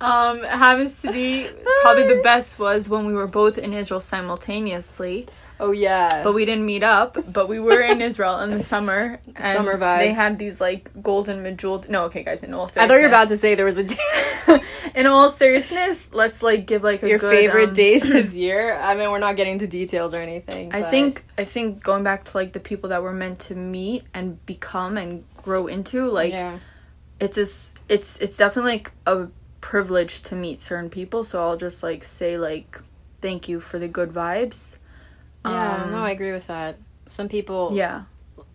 Um, 0.00 0.42
happens 0.44 1.02
to 1.02 1.10
be 1.12 1.48
probably 1.82 2.06
the 2.06 2.20
best 2.22 2.58
was 2.58 2.88
when 2.88 3.06
we 3.06 3.14
were 3.14 3.26
both 3.26 3.58
in 3.58 3.72
Israel 3.72 3.98
simultaneously, 4.00 5.26
oh 5.60 5.72
yeah. 5.72 6.22
but 6.22 6.34
we 6.34 6.44
didn't 6.44 6.66
meet 6.66 6.82
up. 6.82 7.16
But 7.32 7.48
we 7.48 7.58
were 7.60 7.80
in 7.80 8.00
Israel 8.10 8.40
in 8.40 8.50
the 8.50 8.62
summer. 8.62 9.20
And 9.36 9.56
Summer 9.56 9.78
vibes. 9.78 9.98
They 9.98 10.12
had 10.12 10.38
these 10.38 10.60
like 10.60 10.90
golden 11.02 11.42
bejeweled. 11.42 11.88
No, 11.88 12.04
okay, 12.04 12.22
guys. 12.22 12.42
In 12.42 12.54
all 12.54 12.64
I 12.64 12.68
seriousness, 12.68 12.88
thought 12.88 12.94
you 12.96 13.02
were 13.02 13.08
about 13.08 13.28
to 13.28 13.36
say 13.36 13.54
there 13.54 13.64
was 13.64 13.76
a 13.76 13.84
date. 13.84 14.62
in 14.94 15.06
all 15.06 15.30
seriousness, 15.30 16.12
let's 16.12 16.42
like 16.42 16.66
give 16.66 16.82
like 16.82 17.02
a 17.02 17.08
your 17.08 17.18
good, 17.18 17.30
favorite 17.34 17.68
um, 17.70 17.74
date 17.74 18.02
this 18.02 18.34
year. 18.34 18.74
I 18.76 18.94
mean, 18.94 19.10
we're 19.10 19.18
not 19.18 19.36
getting 19.36 19.54
into 19.54 19.66
details 19.66 20.14
or 20.14 20.18
anything. 20.18 20.72
I 20.72 20.82
but- 20.82 20.90
think 20.90 21.24
I 21.36 21.44
think 21.44 21.82
going 21.82 22.04
back 22.04 22.24
to 22.24 22.36
like 22.36 22.52
the 22.52 22.60
people 22.60 22.90
that 22.90 23.02
we're 23.02 23.12
meant 23.12 23.40
to 23.40 23.54
meet 23.54 24.04
and 24.14 24.44
become 24.46 24.96
and 24.96 25.24
grow 25.36 25.66
into, 25.66 26.10
like 26.10 26.32
yeah, 26.32 26.58
it's 27.20 27.36
just 27.36 27.78
it's 27.88 28.18
it's 28.18 28.36
definitely 28.36 28.72
like 28.72 28.92
a 29.06 29.28
privilege 29.60 30.22
to 30.22 30.34
meet 30.34 30.60
certain 30.60 30.90
people. 30.90 31.24
So 31.24 31.42
I'll 31.42 31.56
just 31.56 31.82
like 31.82 32.04
say 32.04 32.38
like 32.38 32.80
thank 33.20 33.48
you 33.48 33.60
for 33.60 33.78
the 33.78 33.88
good 33.88 34.10
vibes. 34.10 34.78
Yeah. 35.44 35.84
Um, 35.84 35.90
no, 35.92 35.98
I 36.04 36.10
agree 36.10 36.32
with 36.32 36.46
that. 36.48 36.76
Some 37.08 37.28
people, 37.28 37.70
Yeah, 37.72 38.02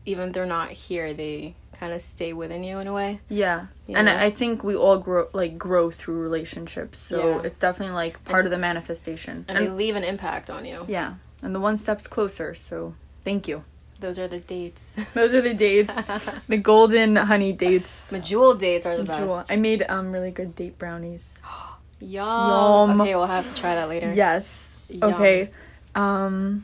even 0.06 0.28
if 0.30 0.34
they're 0.34 0.46
not 0.46 0.72
here, 0.72 1.13
they 1.13 1.56
kind 1.80 1.91
of 1.93 2.02
stay 2.02 2.34
within 2.34 2.63
you 2.63 2.78
in 2.80 2.88
a 2.88 2.93
way. 2.93 3.19
yeah, 3.30 3.65
You 3.88 3.96
and 3.98 4.06
know? 4.06 4.13
I 4.15 4.26
I 4.26 4.30
think 4.30 4.63
we 4.63 4.76
all 4.76 4.98
grow 5.00 5.28
like 5.34 5.58
grow 5.58 5.89
through 5.91 6.19
relationships. 6.22 7.00
So 7.00 7.17
Yeah. 7.17 7.41
it's 7.48 7.60
definitely 7.60 7.96
like 7.96 8.24
part 8.26 8.46
of 8.46 8.52
the 8.52 8.58
manifestation. 8.58 9.46
And, 9.48 9.58
they 9.58 9.69
leave 9.69 9.96
an 9.96 10.04
impact 10.04 10.50
on 10.50 10.65
you. 10.65 10.86
yeah, 10.88 11.15
and 11.41 11.54
the 11.56 11.60
one 11.60 11.78
steps 11.78 12.06
closer. 12.08 12.54
So 12.54 12.93
thank 13.22 13.48
you. 13.48 13.63
Those 14.00 14.19
are 14.19 14.28
the 14.28 14.39
dates. 14.39 14.96
Those 15.13 15.34
are 15.34 15.41
the 15.41 15.54
dates, 15.54 15.96
the 16.48 16.58
golden 16.58 17.15
honey 17.15 17.54
dates. 17.54 18.12
Medjool 18.13 18.60
dates 18.60 18.86
are 18.86 18.98
the 18.98 19.04
best. 19.06 19.19
Jewel. 19.19 19.43
I 19.50 19.56
made 19.56 19.84
um 19.89 20.12
really 20.12 20.32
good 20.32 20.54
date 20.56 20.78
brownies. 20.78 21.39
Yum. 22.00 22.28
Yum. 22.89 23.02
Okay, 23.02 23.15
we'll 23.15 23.26
have 23.26 23.46
to 23.48 23.56
try 23.62 23.76
that 23.76 23.89
later. 23.89 24.13
Yes. 24.13 24.76
Yum. 24.89 25.13
Okay. 25.15 25.50
Um 25.96 26.63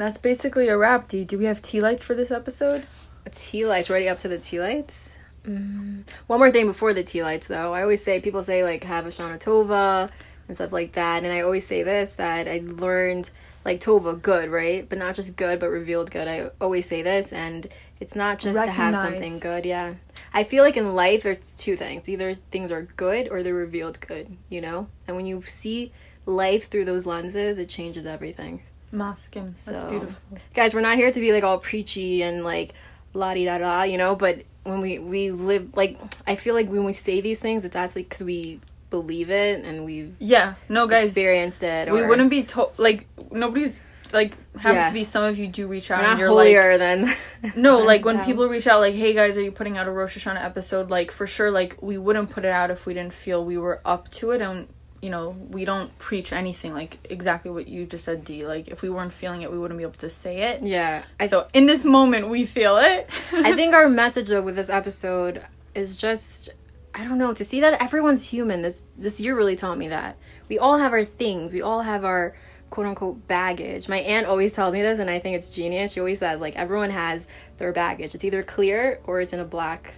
that's 0.00 0.18
basically 0.18 0.68
a 0.68 0.76
wrap, 0.76 1.08
D. 1.08 1.24
Do 1.24 1.38
we 1.38 1.44
have 1.44 1.60
tea 1.60 1.80
lights 1.80 2.04
for 2.04 2.14
this 2.14 2.30
episode? 2.30 2.86
Tea 3.32 3.66
lights. 3.66 3.90
Ready 3.90 4.08
up 4.08 4.18
to 4.20 4.28
the 4.28 4.38
tea 4.38 4.60
lights? 4.60 5.18
Mm. 5.44 6.04
One 6.26 6.38
more 6.38 6.50
thing 6.50 6.66
before 6.66 6.92
the 6.92 7.02
tea 7.02 7.22
lights, 7.22 7.46
though. 7.46 7.74
I 7.74 7.82
always 7.82 8.02
say 8.02 8.20
people 8.20 8.42
say 8.42 8.64
like 8.64 8.84
have 8.84 9.06
a 9.06 9.10
Shana 9.10 9.38
Tova 9.38 10.10
and 10.48 10.56
stuff 10.56 10.72
like 10.72 10.92
that, 10.92 11.22
and 11.22 11.32
I 11.32 11.42
always 11.42 11.66
say 11.66 11.82
this 11.82 12.14
that 12.14 12.48
I 12.48 12.62
learned 12.64 13.30
like 13.64 13.80
Tova 13.80 14.20
good, 14.20 14.50
right? 14.50 14.88
But 14.88 14.98
not 14.98 15.14
just 15.14 15.36
good, 15.36 15.60
but 15.60 15.68
revealed 15.68 16.10
good. 16.10 16.28
I 16.28 16.50
always 16.60 16.88
say 16.88 17.02
this, 17.02 17.32
and 17.32 17.68
it's 18.00 18.16
not 18.16 18.38
just 18.38 18.56
to 18.56 18.70
have 18.70 18.96
something 18.96 19.38
good. 19.40 19.64
Yeah, 19.64 19.94
I 20.32 20.44
feel 20.44 20.64
like 20.64 20.76
in 20.76 20.94
life 20.94 21.22
there's 21.22 21.54
two 21.54 21.76
things: 21.76 22.08
either 22.08 22.34
things 22.34 22.72
are 22.72 22.82
good 22.96 23.28
or 23.28 23.42
they're 23.42 23.54
revealed 23.54 24.00
good. 24.00 24.36
You 24.48 24.60
know, 24.60 24.88
and 25.06 25.16
when 25.16 25.26
you 25.26 25.42
see 25.42 25.92
life 26.26 26.68
through 26.68 26.86
those 26.86 27.06
lenses, 27.06 27.58
it 27.58 27.68
changes 27.68 28.06
everything 28.06 28.62
Masking. 28.92 29.54
That's 29.64 29.82
So- 29.82 29.88
beautiful. 29.90 30.38
guys 30.54 30.74
we're 30.74 30.80
not 30.80 30.96
here 30.96 31.12
to 31.12 31.20
be 31.20 31.32
like 31.32 31.44
all 31.44 31.58
preachy 31.58 32.22
and 32.22 32.42
like 32.44 32.74
la 33.14 33.34
di 33.34 33.44
da 33.44 33.58
da 33.58 33.82
you 33.82 33.98
know 33.98 34.14
but 34.16 34.42
when 34.64 34.80
we 34.80 34.98
we 34.98 35.30
live 35.30 35.76
like 35.76 35.98
i 36.26 36.36
feel 36.36 36.54
like 36.54 36.68
when 36.68 36.84
we 36.84 36.92
say 36.92 37.20
these 37.20 37.40
things 37.40 37.64
it's 37.64 37.74
actually 37.74 38.02
because 38.04 38.22
we 38.22 38.60
believe 38.90 39.30
it 39.30 39.64
and 39.64 39.84
we've 39.84 40.14
Yeah. 40.18 40.54
No 40.68 40.86
guys. 40.88 41.06
experienced 41.06 41.62
it 41.62 41.90
we 41.92 42.04
wouldn't 42.04 42.30
be 42.30 42.42
told 42.42 42.78
like 42.78 43.06
nobody's 43.30 43.78
like 44.12 44.32
happens 44.58 44.74
Yeah. 44.82 44.88
to 44.88 44.94
be 44.94 45.04
some 45.04 45.22
of 45.24 45.38
you 45.38 45.46
do 45.46 45.68
reach 45.68 45.90
out 45.92 46.02
and 46.04 46.18
you're 46.18 46.28
holier 46.28 46.76
like 46.76 46.78
than 46.80 47.16
no 47.56 47.78
like 47.78 48.04
when 48.04 48.16
them. 48.16 48.26
people 48.30 48.48
reach 48.48 48.66
out 48.66 48.80
like 48.80 48.94
hey 48.94 49.14
guys 49.14 49.36
are 49.36 49.42
you 49.42 49.52
putting 49.52 49.78
out 49.78 49.86
a 49.86 49.90
Rosh 49.92 50.18
Hashanah 50.18 50.44
episode 50.44 50.90
like 50.90 51.10
for 51.12 51.26
sure 51.28 51.50
like 51.52 51.76
we 51.80 51.96
wouldn't 51.98 52.30
put 52.30 52.44
it 52.44 52.50
out 52.50 52.70
if 52.72 52.86
we 52.86 52.94
didn't 52.94 53.12
feel 53.12 53.44
we 53.44 53.56
were 53.56 53.80
up 53.84 54.08
to 54.18 54.32
it 54.32 54.40
and 54.40 54.66
you 55.02 55.08
know 55.10 55.30
we 55.50 55.64
don't 55.64 55.96
preach 55.98 56.32
anything 56.32 56.74
like 56.74 56.98
exactly 57.10 57.50
what 57.50 57.66
you 57.68 57.86
just 57.86 58.04
said 58.04 58.24
D 58.24 58.46
like 58.46 58.68
if 58.68 58.82
we 58.82 58.90
weren't 58.90 59.12
feeling 59.12 59.42
it 59.42 59.50
we 59.50 59.58
wouldn't 59.58 59.78
be 59.78 59.84
able 59.84 59.94
to 59.94 60.10
say 60.10 60.42
it 60.52 60.62
yeah 60.62 61.04
so 61.26 61.48
in 61.54 61.66
this 61.66 61.84
moment 61.84 62.28
we 62.28 62.44
feel 62.44 62.76
it 62.76 63.08
I 63.32 63.52
think 63.56 63.72
our 63.74 63.88
message 63.88 64.28
though 64.28 64.42
with 64.42 64.56
this 64.56 64.68
episode 64.68 65.42
is 65.74 65.96
just 65.96 66.50
I 66.94 67.04
don't 67.04 67.18
know 67.18 67.32
to 67.32 67.44
see 67.44 67.60
that 67.60 67.80
everyone's 67.80 68.28
human. 68.28 68.62
This 68.62 68.84
this 68.98 69.20
year 69.20 69.36
really 69.36 69.54
taught 69.54 69.78
me 69.78 69.86
that 69.88 70.16
we 70.48 70.58
all 70.58 70.76
have 70.78 70.92
our 70.92 71.04
things. 71.04 71.54
We 71.54 71.62
all 71.62 71.82
have 71.82 72.04
our 72.04 72.34
quote 72.68 72.84
unquote 72.88 73.28
baggage. 73.28 73.88
My 73.88 73.98
aunt 73.98 74.26
always 74.26 74.54
tells 74.56 74.74
me 74.74 74.82
this, 74.82 74.98
and 74.98 75.08
I 75.08 75.20
think 75.20 75.36
it's 75.36 75.54
genius. 75.54 75.92
She 75.92 76.00
always 76.00 76.18
says 76.18 76.40
like 76.40 76.56
everyone 76.56 76.90
has 76.90 77.28
their 77.58 77.72
baggage. 77.72 78.16
It's 78.16 78.24
either 78.24 78.42
clear 78.42 78.98
or 79.04 79.20
it's 79.20 79.32
in 79.32 79.38
a 79.38 79.44
black 79.44 79.94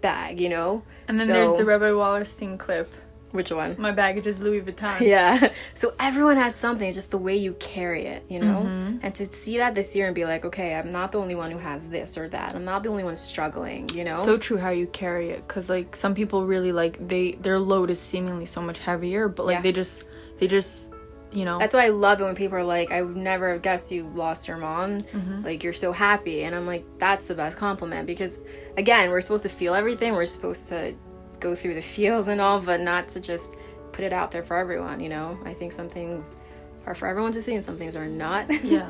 bag. 0.00 0.40
You 0.40 0.48
know. 0.48 0.82
and 1.06 1.18
then 1.20 1.28
So- 1.28 1.32
there's 1.32 1.52
the 1.54 1.64
Rebbe 1.64 1.90
Wallerstein 1.92 2.58
clip 2.58 2.92
which 3.32 3.50
one? 3.50 3.74
my 3.78 3.90
baggage 3.92 4.26
is 4.26 4.40
Louis 4.40 4.60
Vuitton 4.60 5.00
Yeah. 5.14 5.50
So 5.74 5.94
everyone 5.98 6.36
has 6.36 6.54
something, 6.54 6.86
it's 6.88 6.96
just 6.96 7.10
the 7.10 7.18
way 7.18 7.36
you 7.36 7.54
carry 7.54 8.06
it, 8.06 8.24
you 8.28 8.38
know? 8.38 8.60
Mm-hmm. 8.64 8.98
And 9.02 9.14
to 9.16 9.26
see 9.26 9.58
that 9.58 9.74
this 9.74 9.96
year 9.96 10.06
and 10.06 10.14
be 10.14 10.24
like, 10.24 10.44
okay, 10.44 10.74
I'm 10.74 10.90
not 10.90 11.12
the 11.12 11.18
only 11.18 11.34
one 11.34 11.50
who 11.50 11.58
has 11.58 11.86
this 11.88 12.16
or 12.16 12.28
that. 12.28 12.54
I'm 12.54 12.64
not 12.64 12.82
the 12.82 12.88
only 12.90 13.04
one 13.04 13.16
struggling, 13.16 13.88
you 13.90 14.04
know? 14.04 14.18
so 14.18 14.38
true 14.38 14.58
how 14.58 14.70
you 14.70 14.86
carry 14.86 15.30
it 15.30 15.42
because 15.46 15.68
like 15.68 15.96
some 15.96 16.14
people 16.14 16.46
really 16.46 16.72
like 16.72 16.96
they 17.08 17.32
their 17.32 17.58
load 17.58 17.90
is 17.90 18.00
seemingly 18.00 18.46
so 18.46 18.60
much 18.62 18.78
heavier 18.78 19.28
but 19.28 19.46
like 19.46 19.54
Yeah. 19.56 19.62
they 19.62 19.72
just 19.72 20.04
they 20.38 20.46
just 20.46 20.86
you 21.32 21.46
know 21.46 21.58
That's 21.58 21.74
why 21.74 21.86
I 21.86 21.88
love 21.88 22.20
it 22.20 22.24
when 22.24 22.34
people 22.34 22.58
are 22.58 22.64
like, 22.64 22.92
I 22.92 23.00
would 23.00 23.16
never 23.16 23.52
have 23.52 23.62
guessed 23.62 23.90
you 23.90 24.06
lost 24.14 24.48
your 24.48 24.58
mom. 24.58 25.00
Mm-hmm. 25.00 25.42
Like, 25.42 25.62
you're 25.64 25.72
so 25.72 25.90
happy. 25.90 26.44
And 26.44 26.54
I'm 26.54 26.66
like, 26.66 26.84
that's 26.98 27.24
the 27.24 27.34
best 27.34 27.56
compliment 27.56 28.06
because, 28.06 28.42
again, 28.76 29.08
we're 29.08 29.22
supposed 29.22 29.44
to 29.44 29.48
feel 29.48 29.72
everything. 29.74 30.12
We're 30.12 30.26
supposed 30.26 30.68
to 30.68 30.94
go 31.42 31.54
through 31.54 31.74
the 31.74 31.82
feels 31.82 32.28
and 32.28 32.40
all, 32.40 32.60
but 32.60 32.80
not 32.80 33.08
to 33.10 33.20
just 33.20 33.54
put 33.92 34.04
it 34.04 34.12
out 34.12 34.30
there 34.30 34.42
for 34.42 34.56
everyone, 34.56 35.00
you 35.00 35.08
know? 35.10 35.38
I 35.44 35.52
think 35.52 35.72
some 35.72 35.88
things 35.90 36.36
are 36.86 36.94
for 36.94 37.06
everyone 37.08 37.32
to 37.32 37.42
see 37.42 37.54
and 37.54 37.64
some 37.64 37.76
things 37.76 37.94
are 37.96 38.06
not. 38.08 38.46
yeah 38.64 38.88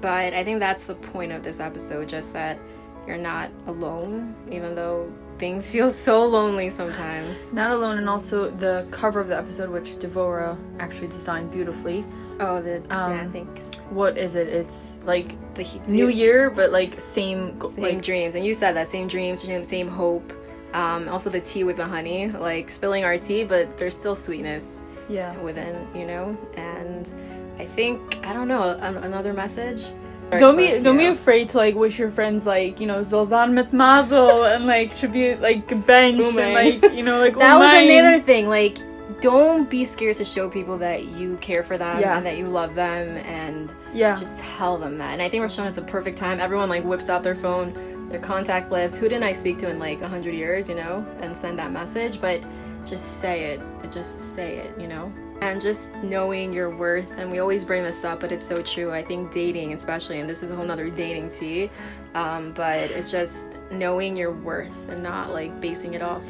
but 0.00 0.32
I 0.32 0.42
think 0.42 0.58
that's 0.60 0.84
the 0.84 0.94
point 0.94 1.32
of 1.32 1.42
this 1.42 1.60
episode 1.60 2.08
just 2.08 2.32
that 2.32 2.58
you're 3.06 3.18
not 3.18 3.50
alone, 3.66 4.34
even 4.50 4.74
though 4.74 5.12
things 5.38 5.68
feel 5.74 5.90
so 5.90 6.24
lonely 6.26 6.70
sometimes. 6.70 7.52
not 7.52 7.70
alone 7.72 7.98
and 7.98 8.08
also 8.08 8.48
the 8.50 8.86
cover 8.90 9.20
of 9.20 9.28
the 9.28 9.36
episode 9.36 9.68
which 9.70 9.90
devora 9.96 10.56
actually 10.78 11.08
designed 11.08 11.50
beautifully 11.50 12.04
Oh, 12.40 12.60
the, 12.62 12.82
yeah, 12.88 13.06
I 13.06 13.24
Um, 13.24 13.46
what 13.90 14.16
is 14.16 14.34
it 14.34 14.48
it's 14.48 14.96
like 15.04 15.36
the 15.54 15.62
he- 15.62 15.80
new 15.86 16.08
year 16.08 16.48
but 16.50 16.72
like 16.72 16.98
same 17.00 17.60
same 17.68 17.82
like 17.84 18.02
dreams 18.02 18.34
and 18.34 18.44
you 18.44 18.54
said 18.54 18.72
that 18.72 18.88
same 18.88 19.06
dreams 19.08 19.42
same 19.68 19.88
hope 19.88 20.32
um, 20.74 21.08
also 21.08 21.30
the 21.30 21.40
tea 21.40 21.64
with 21.64 21.76
the 21.76 21.84
honey 21.84 22.28
like 22.28 22.70
spilling 22.70 23.04
our 23.04 23.18
tea 23.18 23.44
but 23.44 23.76
there's 23.78 23.96
still 23.96 24.14
sweetness 24.14 24.82
yeah. 25.08 25.36
within 25.38 25.86
you 25.94 26.06
know? 26.06 26.36
And 26.56 27.10
i 27.58 27.66
think 27.66 28.18
i 28.24 28.32
don't 28.32 28.48
know 28.48 28.76
an- 28.80 28.98
another 28.98 29.32
message? 29.32 29.92
Don't 30.38 30.56
be 30.56 30.82
don't 30.82 30.96
be 30.96 31.06
afraid 31.06 31.50
to 31.50 31.58
like 31.58 31.74
wish 31.74 31.98
your 31.98 32.10
friends 32.10 32.46
like 32.46 32.80
you 32.80 32.86
know 32.86 33.00
Zolzan 33.00 33.52
mit 33.52 33.70
Mazel 33.70 34.46
and 34.46 34.64
like 34.64 34.90
should 34.90 35.12
be 35.12 35.34
like 35.34 35.68
benched 35.86 36.38
and 36.38 36.54
like 36.54 36.82
you 36.94 37.02
know 37.02 37.18
like 37.20 37.36
that 37.38 37.58
was 37.58 37.90
another 37.90 38.18
thing 38.18 38.48
like 38.48 38.78
don't 39.22 39.70
be 39.70 39.84
scared 39.84 40.16
to 40.16 40.24
show 40.24 40.50
people 40.50 40.78
that 40.78 41.04
you 41.04 41.36
care 41.36 41.62
for 41.62 41.78
them 41.78 42.00
Yeah. 42.00 42.16
and 42.16 42.26
that 42.26 42.36
you 42.38 42.46
love 42.46 42.74
them 42.74 43.16
and 43.18 43.72
yeah. 43.94 44.16
just 44.16 44.36
tell 44.38 44.76
them 44.76 44.98
that. 44.98 45.12
And 45.12 45.22
I 45.22 45.28
think 45.28 45.44
Hashanah 45.44 45.68
is 45.68 45.72
the 45.74 45.82
perfect 45.82 46.18
time. 46.18 46.40
Everyone 46.40 46.68
like 46.68 46.82
whips 46.84 47.08
out 47.08 47.22
their 47.22 47.36
phone, 47.36 47.72
their 48.12 48.20
contact 48.20 48.70
list. 48.70 48.98
Who 48.98 49.08
didn't 49.08 49.24
I 49.24 49.32
speak 49.32 49.58
to 49.58 49.70
in 49.70 49.78
like 49.78 50.02
a 50.02 50.08
hundred 50.08 50.34
years, 50.34 50.68
you 50.68 50.74
know, 50.74 51.04
and 51.20 51.34
send 51.34 51.58
that 51.58 51.72
message? 51.72 52.20
But 52.20 52.42
just 52.84 53.20
say 53.20 53.54
it. 53.54 53.60
Just 53.90 54.34
say 54.34 54.58
it, 54.58 54.78
you 54.78 54.86
know. 54.86 55.12
And 55.40 55.60
just 55.60 55.92
knowing 56.04 56.52
your 56.52 56.70
worth, 56.70 57.10
and 57.18 57.28
we 57.28 57.40
always 57.40 57.64
bring 57.64 57.82
this 57.82 58.04
up, 58.04 58.20
but 58.20 58.30
it's 58.30 58.46
so 58.46 58.54
true. 58.62 58.92
I 58.92 59.02
think 59.02 59.32
dating, 59.32 59.72
especially, 59.72 60.20
and 60.20 60.30
this 60.30 60.44
is 60.44 60.52
a 60.52 60.56
whole 60.56 60.64
nother 60.64 60.88
dating 60.88 61.30
tea, 61.30 61.68
um, 62.14 62.52
but 62.52 62.78
it's 62.78 63.10
just 63.10 63.58
knowing 63.72 64.16
your 64.16 64.30
worth 64.30 64.88
and 64.88 65.02
not 65.02 65.32
like 65.32 65.60
basing 65.60 65.94
it 65.94 66.02
off 66.02 66.22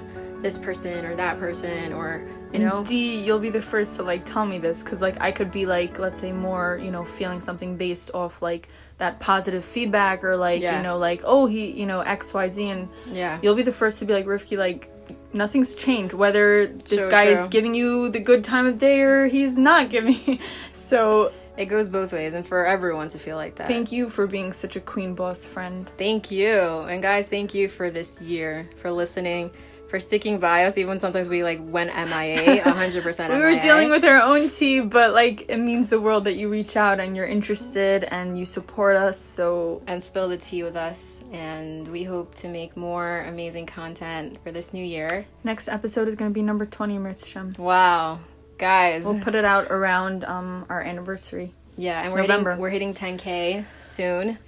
this 0.43 0.59
person 0.59 1.05
or 1.05 1.15
that 1.17 1.39
person 1.39 1.93
or 1.93 2.27
you 2.53 2.59
know 2.59 2.79
And 2.79 2.87
D, 2.87 3.25
you'll 3.25 3.39
be 3.39 3.49
the 3.51 3.63
first 3.63 3.97
to 3.97 4.03
like 4.03 4.25
tell 4.27 4.45
me 4.45 4.59
this 4.59 4.83
because 4.83 5.01
like 5.01 5.21
I 5.23 5.31
could 5.33 5.51
be 5.51 5.65
like, 5.65 5.99
let's 5.99 6.21
say 6.21 6.33
more, 6.33 6.79
you 6.83 6.91
know, 6.91 7.05
feeling 7.05 7.41
something 7.41 7.77
based 7.77 8.11
off 8.13 8.43
like 8.43 8.69
that 8.99 9.19
positive 9.21 9.65
feedback 9.65 10.23
or 10.23 10.37
like 10.37 10.61
Yeah. 10.63 10.77
you 10.77 10.83
know 10.83 10.99
like 10.99 11.23
oh 11.25 11.47
he 11.47 11.73
you 11.81 11.87
know 11.87 12.01
X 12.03 12.35
Y 12.35 12.49
Z 12.49 12.69
and 12.69 12.89
yeah 13.11 13.39
you'll 13.43 13.55
be 13.55 13.63
the 13.63 13.73
first 13.73 13.99
to 14.01 14.05
be 14.05 14.13
like 14.13 14.27
Rifki 14.27 14.59
like 14.59 14.89
nothing's 15.33 15.75
changed 15.75 16.13
whether 16.13 16.67
this 16.67 17.05
So 17.05 17.11
guy 17.11 17.25
is 17.25 17.47
giving 17.49 17.75
you 17.75 18.11
the 18.11 18.21
good 18.21 18.45
time 18.45 18.67
of 18.67 18.79
day 18.79 19.01
or 19.01 19.27
he's 19.27 19.59
not 19.59 19.89
giving. 19.91 20.39
so 20.73 21.33
it 21.57 21.67
goes 21.67 21.89
both 21.89 22.13
ways 22.13 22.33
and 22.35 22.47
for 22.47 22.67
everyone 22.67 23.09
to 23.09 23.19
feel 23.19 23.37
like 23.37 23.57
that 23.57 23.67
thank 23.69 23.93
you 23.93 24.09
for 24.09 24.27
being 24.27 24.53
such 24.53 24.77
a 24.77 24.81
queen 24.81 25.15
boss 25.15 25.47
friend. 25.47 25.91
Thank 25.99 26.31
you. 26.31 26.51
And 26.91 27.03
guys, 27.03 27.29
thank 27.29 27.55
you 27.55 27.69
for 27.69 27.91
this 27.91 28.21
year, 28.21 28.69
for 28.81 28.91
listening, 28.93 29.51
for 29.93 30.01
sticking 30.01 30.39
by 30.39 30.65
us, 30.65 30.79
even 30.79 30.99
sometimes 30.99 31.29
we 31.29 31.45
like 31.45 31.61
went 31.63 31.91
MIA, 31.95 32.63
100% 32.65 33.29
We 33.29 33.39
were 33.41 33.51
MIA. 33.51 33.61
dealing 33.61 33.91
with 33.91 34.05
our 34.07 34.23
own 34.23 34.49
tea, 34.49 34.81
but 34.81 35.13
like 35.13 35.45
it 35.51 35.59
means 35.59 35.91
the 35.91 36.01
world 36.01 36.25
that 36.25 36.33
you 36.35 36.49
reach 36.51 36.79
out 36.79 36.99
and 36.99 37.15
you're 37.15 37.27
interested 37.27 38.05
and 38.05 38.39
you 38.39 38.47
support 38.47 38.97
us. 38.97 39.19
So 39.21 39.83
and 39.87 40.03
spill 40.03 40.31
the 40.31 40.39
tea 40.39 40.63
with 40.63 40.77
us. 40.77 41.23
And 41.31 41.87
we 41.89 42.05
hope 42.05 42.35
to 42.37 42.49
make 42.49 42.75
more 42.75 43.21
amazing 43.29 43.67
content 43.67 44.39
for 44.43 44.51
this 44.51 44.73
new 44.73 44.85
year. 44.85 45.27
next 45.45 45.69
episode 45.69 46.09
is 46.09 46.15
gonna 46.15 46.31
be 46.31 46.43
number 46.43 46.65
twenty, 46.65 46.97
Mitzshem. 46.97 47.59
Wow. 47.59 48.21
Guys. 48.57 49.05
We'll 49.05 49.21
put 49.21 49.35
it 49.35 49.45
out 49.45 49.67
around 49.71 50.25
um 50.25 50.65
our 50.71 50.81
anniversary. 50.81 51.53
yeah, 51.77 52.01
and 52.03 52.15
we're 52.15 52.23
November. 52.23 52.51
hitting, 52.53 52.63
we're 52.63 52.71
hitting 52.71 52.95
10K 52.95 53.65
soon. 53.81 54.39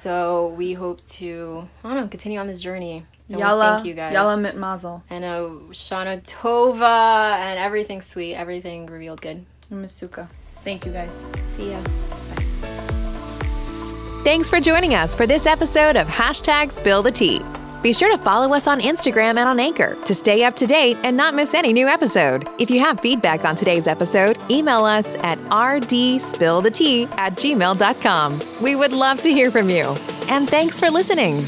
So 0.00 0.54
we 0.56 0.72
hope 0.72 1.06
to, 1.20 1.68
I 1.84 1.88
don't 1.88 1.96
know, 1.98 2.08
continue 2.08 2.38
on 2.38 2.46
this 2.46 2.62
journey. 2.62 3.04
And 3.28 3.36
we 3.36 3.42
Yalla, 3.42 3.74
thank 3.74 3.86
you 3.86 3.92
guys. 3.92 4.14
Yalla 4.14 4.38
mit 4.38 4.56
mazel. 4.56 5.02
And 5.10 5.24
uh, 5.26 5.50
Shana 5.72 6.22
Tova 6.22 7.36
and 7.36 7.58
everything 7.58 8.00
sweet, 8.00 8.34
everything 8.34 8.86
revealed 8.86 9.20
good. 9.20 9.44
Masuka. 9.70 10.28
Thank 10.64 10.86
you 10.86 10.92
guys. 10.92 11.26
See 11.54 11.72
ya. 11.72 11.82
Thanks 14.24 14.48
for 14.48 14.58
joining 14.58 14.94
us 14.94 15.14
for 15.14 15.26
this 15.26 15.44
episode 15.44 15.96
of 15.96 16.08
Hashtag 16.08 16.72
Spill 16.72 17.02
the 17.02 17.12
Tea. 17.12 17.42
Be 17.82 17.94
sure 17.94 18.14
to 18.14 18.22
follow 18.22 18.54
us 18.54 18.66
on 18.66 18.80
Instagram 18.80 19.38
and 19.38 19.48
on 19.48 19.58
Anchor 19.58 19.94
to 20.04 20.14
stay 20.14 20.44
up 20.44 20.54
to 20.56 20.66
date 20.66 20.98
and 21.02 21.16
not 21.16 21.34
miss 21.34 21.54
any 21.54 21.72
new 21.72 21.88
episode. 21.88 22.46
If 22.58 22.70
you 22.70 22.80
have 22.80 23.00
feedback 23.00 23.44
on 23.44 23.56
today's 23.56 23.86
episode, 23.86 24.38
email 24.50 24.84
us 24.84 25.16
at 25.16 25.38
rdspillthetea 25.38 27.10
at 27.16 27.36
gmail.com. 27.36 28.40
We 28.60 28.76
would 28.76 28.92
love 28.92 29.20
to 29.22 29.30
hear 29.30 29.50
from 29.50 29.70
you. 29.70 29.96
And 30.28 30.48
thanks 30.48 30.78
for 30.78 30.90
listening. 30.90 31.42